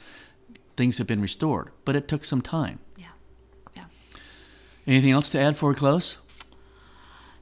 things 0.77 0.99
have 0.99 1.07
been 1.07 1.21
restored. 1.21 1.71
But 1.85 1.97
it 1.97 2.09
took 2.09 2.25
some 2.25 2.41
time. 2.41 2.79
yeah 2.97 3.07
yeah 3.77 3.85
Anything 4.87 5.11
else 5.11 5.29
to 5.31 5.41
add 5.41 5.57
for 5.57 5.71
we 5.71 5.75
close? 5.75 6.19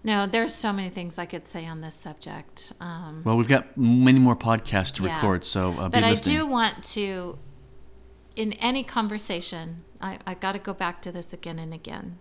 No 0.04 0.26
there's 0.26 0.54
so 0.54 0.72
many 0.72 0.88
things 0.88 1.18
i 1.18 1.26
could 1.26 1.46
say 1.46 1.66
on 1.66 1.80
this 1.80 1.94
subject 1.94 2.72
um, 2.80 3.22
Well, 3.24 3.36
we've 3.36 3.48
got 3.48 3.76
many 3.76 4.18
more 4.18 4.36
podcasts 4.36 4.92
to 4.94 5.04
Yeah. 5.04 5.14
record, 5.14 5.44
so 5.44 5.72
uh, 5.72 5.88
but 5.88 6.04
I 6.04 6.14
do 6.14 6.46
want 6.46 6.82
to, 6.96 7.38
in 8.36 8.52
any 8.54 8.82
conversation, 8.84 9.84
I, 10.00 10.18
I 10.26 10.34
got 10.34 10.52
to 10.52 10.58
go 10.58 10.74
back 10.74 11.00
to 11.02 11.12
this 11.12 11.32
again 11.32 11.58
and 11.58 11.72
again, 11.72 12.18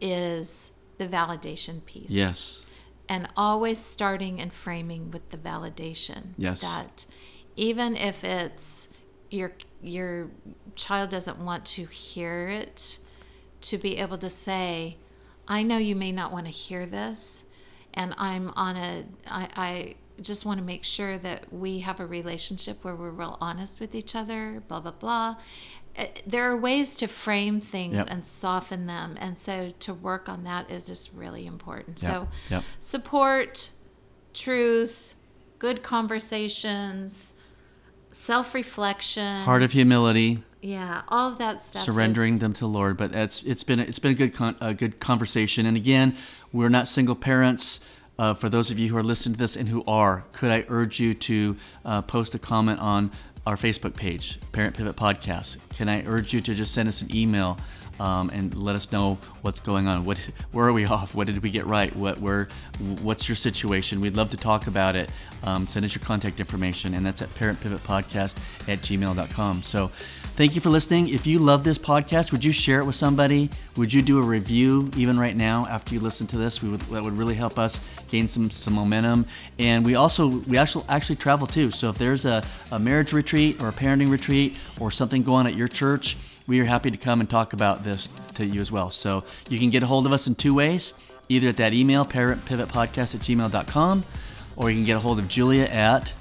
is 0.00 0.72
the 0.98 1.06
validation 1.08 1.84
piece. 1.84 2.10
Yes. 2.10 2.64
And 3.08 3.26
always 3.36 3.78
starting 3.78 4.40
and 4.40 4.52
framing 4.52 5.10
with 5.10 5.30
the 5.30 5.36
validation. 5.38 6.34
Yes. 6.36 6.60
That 6.62 7.06
even 7.56 7.96
if 7.96 8.22
it's 8.22 8.88
your 9.30 9.52
your 9.82 10.30
child 10.76 11.10
doesn't 11.10 11.38
want 11.38 11.64
to 11.66 11.86
hear 11.86 12.48
it, 12.48 12.98
to 13.62 13.78
be 13.78 13.96
able 13.96 14.18
to 14.18 14.30
say, 14.30 14.96
I 15.50 15.62
know 15.64 15.76
you 15.78 15.96
may 15.96 16.12
not 16.12 16.30
want 16.32 16.46
to 16.46 16.52
hear 16.52 16.86
this, 16.86 17.44
and 17.92 18.14
I'm 18.16 18.50
on 18.54 18.76
a 18.76 19.04
I, 19.26 19.48
I 19.56 19.94
just 20.22 20.44
want 20.46 20.58
to 20.60 20.64
make 20.64 20.84
sure 20.84 21.18
that 21.18 21.52
we 21.52 21.80
have 21.80 21.98
a 21.98 22.06
relationship 22.06 22.84
where 22.84 22.94
we're 22.94 23.10
real 23.10 23.36
honest 23.40 23.80
with 23.80 23.94
each 23.94 24.14
other, 24.14 24.62
blah 24.68 24.80
blah 24.80 24.92
blah. 24.92 25.36
Uh, 25.98 26.04
There 26.24 26.48
are 26.50 26.56
ways 26.56 26.94
to 26.96 27.08
frame 27.08 27.60
things 27.60 27.96
Yep. 27.96 28.06
and 28.10 28.24
soften 28.24 28.86
them, 28.86 29.16
and 29.18 29.36
so 29.36 29.72
to 29.80 29.92
work 29.92 30.28
on 30.28 30.44
that 30.44 30.70
is 30.70 30.86
just 30.86 31.12
really 31.12 31.46
important. 31.46 32.00
Yep. 32.00 32.10
So 32.10 32.28
Yep. 32.50 32.64
support, 32.78 33.70
truth, 34.32 35.16
good 35.58 35.82
conversations, 35.82 37.34
self-reflection. 38.12 39.42
Heart 39.44 39.62
of 39.64 39.72
humility, 39.72 40.42
yeah, 40.62 41.02
all 41.08 41.30
of 41.32 41.38
that 41.38 41.60
stuff. 41.60 41.82
surrendering 41.84 42.34
is- 42.34 42.40
them 42.40 42.52
to 42.54 42.60
the 42.60 42.68
Lord. 42.68 42.96
But 42.96 43.12
that's 43.12 43.42
it's 43.44 43.64
been 43.64 43.80
it's 43.80 43.98
been 43.98 44.12
a 44.12 44.14
good 44.14 44.34
con- 44.34 44.56
a 44.60 44.74
good 44.74 45.00
conversation. 45.00 45.66
And 45.66 45.76
again, 45.76 46.16
we're 46.52 46.68
not 46.68 46.88
single 46.88 47.14
parents. 47.16 47.80
Uh, 48.18 48.34
for 48.34 48.50
those 48.50 48.70
of 48.70 48.78
you 48.78 48.90
who 48.90 48.96
are 48.98 49.02
listening 49.02 49.32
to 49.32 49.38
this 49.38 49.56
and 49.56 49.66
who 49.70 49.82
are, 49.86 50.24
could 50.32 50.50
I 50.50 50.64
urge 50.68 51.00
you 51.00 51.14
to 51.14 51.56
uh, 51.86 52.02
post 52.02 52.34
a 52.34 52.38
comment 52.38 52.78
on 52.78 53.10
our 53.46 53.56
Facebook 53.56 53.94
page, 53.96 54.38
Parent 54.52 54.76
Pivot 54.76 54.94
Podcast? 54.94 55.56
Can 55.76 55.88
I 55.88 56.04
urge 56.04 56.34
you 56.34 56.42
to 56.42 56.54
just 56.54 56.74
send 56.74 56.86
us 56.86 57.00
an 57.00 57.16
email 57.16 57.56
um, 57.98 58.28
and 58.34 58.54
let 58.54 58.76
us 58.76 58.92
know 58.92 59.16
what's 59.40 59.60
going 59.60 59.86
on? 59.88 60.04
What, 60.04 60.18
where 60.52 60.66
are 60.68 60.72
we 60.74 60.84
off? 60.84 61.14
What 61.14 61.28
did 61.28 61.42
we 61.42 61.48
get 61.48 61.64
right? 61.64 61.96
What, 61.96 62.18
where, 62.20 62.48
what's 63.00 63.26
your 63.26 63.36
situation? 63.36 64.02
We'd 64.02 64.16
love 64.16 64.28
to 64.32 64.36
talk 64.36 64.66
about 64.66 64.96
it. 64.96 65.08
Um, 65.42 65.66
send 65.66 65.86
us 65.86 65.94
your 65.94 66.04
contact 66.04 66.40
information, 66.40 66.92
and 66.92 67.06
that's 67.06 67.22
at 67.22 67.30
parentpivotpodcast 67.30 68.36
at 68.68 68.80
gmail.com. 68.80 69.62
So 69.62 69.90
Thank 70.36 70.54
you 70.54 70.62
for 70.62 70.70
listening. 70.70 71.10
If 71.10 71.26
you 71.26 71.38
love 71.38 71.64
this 71.64 71.76
podcast, 71.76 72.32
would 72.32 72.42
you 72.44 72.52
share 72.52 72.80
it 72.80 72.86
with 72.86 72.94
somebody? 72.94 73.50
Would 73.76 73.92
you 73.92 74.00
do 74.00 74.18
a 74.18 74.22
review 74.22 74.90
even 74.96 75.18
right 75.18 75.36
now 75.36 75.66
after 75.66 75.92
you 75.92 76.00
listen 76.00 76.26
to 76.28 76.38
this? 76.38 76.62
We 76.62 76.70
would 76.70 76.80
that 76.80 77.02
would 77.02 77.12
really 77.12 77.34
help 77.34 77.58
us 77.58 77.78
gain 78.10 78.26
some 78.26 78.50
some 78.50 78.72
momentum. 78.72 79.26
And 79.58 79.84
we 79.84 79.96
also 79.96 80.28
we 80.28 80.56
actually 80.56 80.86
actually 80.88 81.16
travel 81.16 81.46
too. 81.46 81.70
So 81.70 81.90
if 81.90 81.98
there's 81.98 82.24
a, 82.24 82.42
a 82.72 82.78
marriage 82.78 83.12
retreat 83.12 83.60
or 83.60 83.68
a 83.68 83.72
parenting 83.72 84.10
retreat 84.10 84.58
or 84.78 84.90
something 84.90 85.22
going 85.22 85.40
on 85.40 85.46
at 85.46 85.56
your 85.56 85.68
church, 85.68 86.16
we 86.46 86.58
are 86.60 86.64
happy 86.64 86.90
to 86.90 86.96
come 86.96 87.20
and 87.20 87.28
talk 87.28 87.52
about 87.52 87.84
this 87.84 88.08
to 88.36 88.46
you 88.46 88.62
as 88.62 88.72
well. 88.72 88.88
So 88.88 89.24
you 89.50 89.58
can 89.58 89.68
get 89.68 89.82
a 89.82 89.86
hold 89.86 90.06
of 90.06 90.12
us 90.12 90.26
in 90.26 90.36
two 90.36 90.54
ways, 90.54 90.94
either 91.28 91.50
at 91.50 91.58
that 91.58 91.74
email, 91.74 92.04
parentpivotpodcast 92.06 93.14
at 93.14 93.20
gmail.com, 93.20 94.04
or 94.56 94.70
you 94.70 94.76
can 94.76 94.84
get 94.84 94.96
a 94.96 95.00
hold 95.00 95.18
of 95.18 95.28
Julia 95.28 95.64
at 95.64 96.14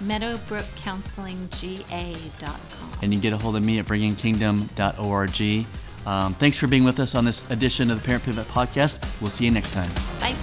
meadowbrookcounselingga.com. 0.00 2.90
and 3.02 3.12
you 3.12 3.18
can 3.18 3.22
get 3.22 3.32
a 3.32 3.36
hold 3.36 3.56
of 3.56 3.64
me 3.64 3.78
at 3.78 3.86
bringingkingdom.org. 3.86 5.66
Um, 6.06 6.34
thanks 6.34 6.58
for 6.58 6.68
being 6.68 6.84
with 6.84 7.00
us 7.00 7.14
on 7.14 7.24
this 7.24 7.50
edition 7.50 7.90
of 7.90 8.00
the 8.00 8.06
Parent 8.06 8.24
Pivot 8.24 8.46
Podcast. 8.46 9.20
We'll 9.20 9.30
see 9.30 9.44
you 9.44 9.50
next 9.50 9.72
time. 9.72 9.90
Bye. 10.20 10.34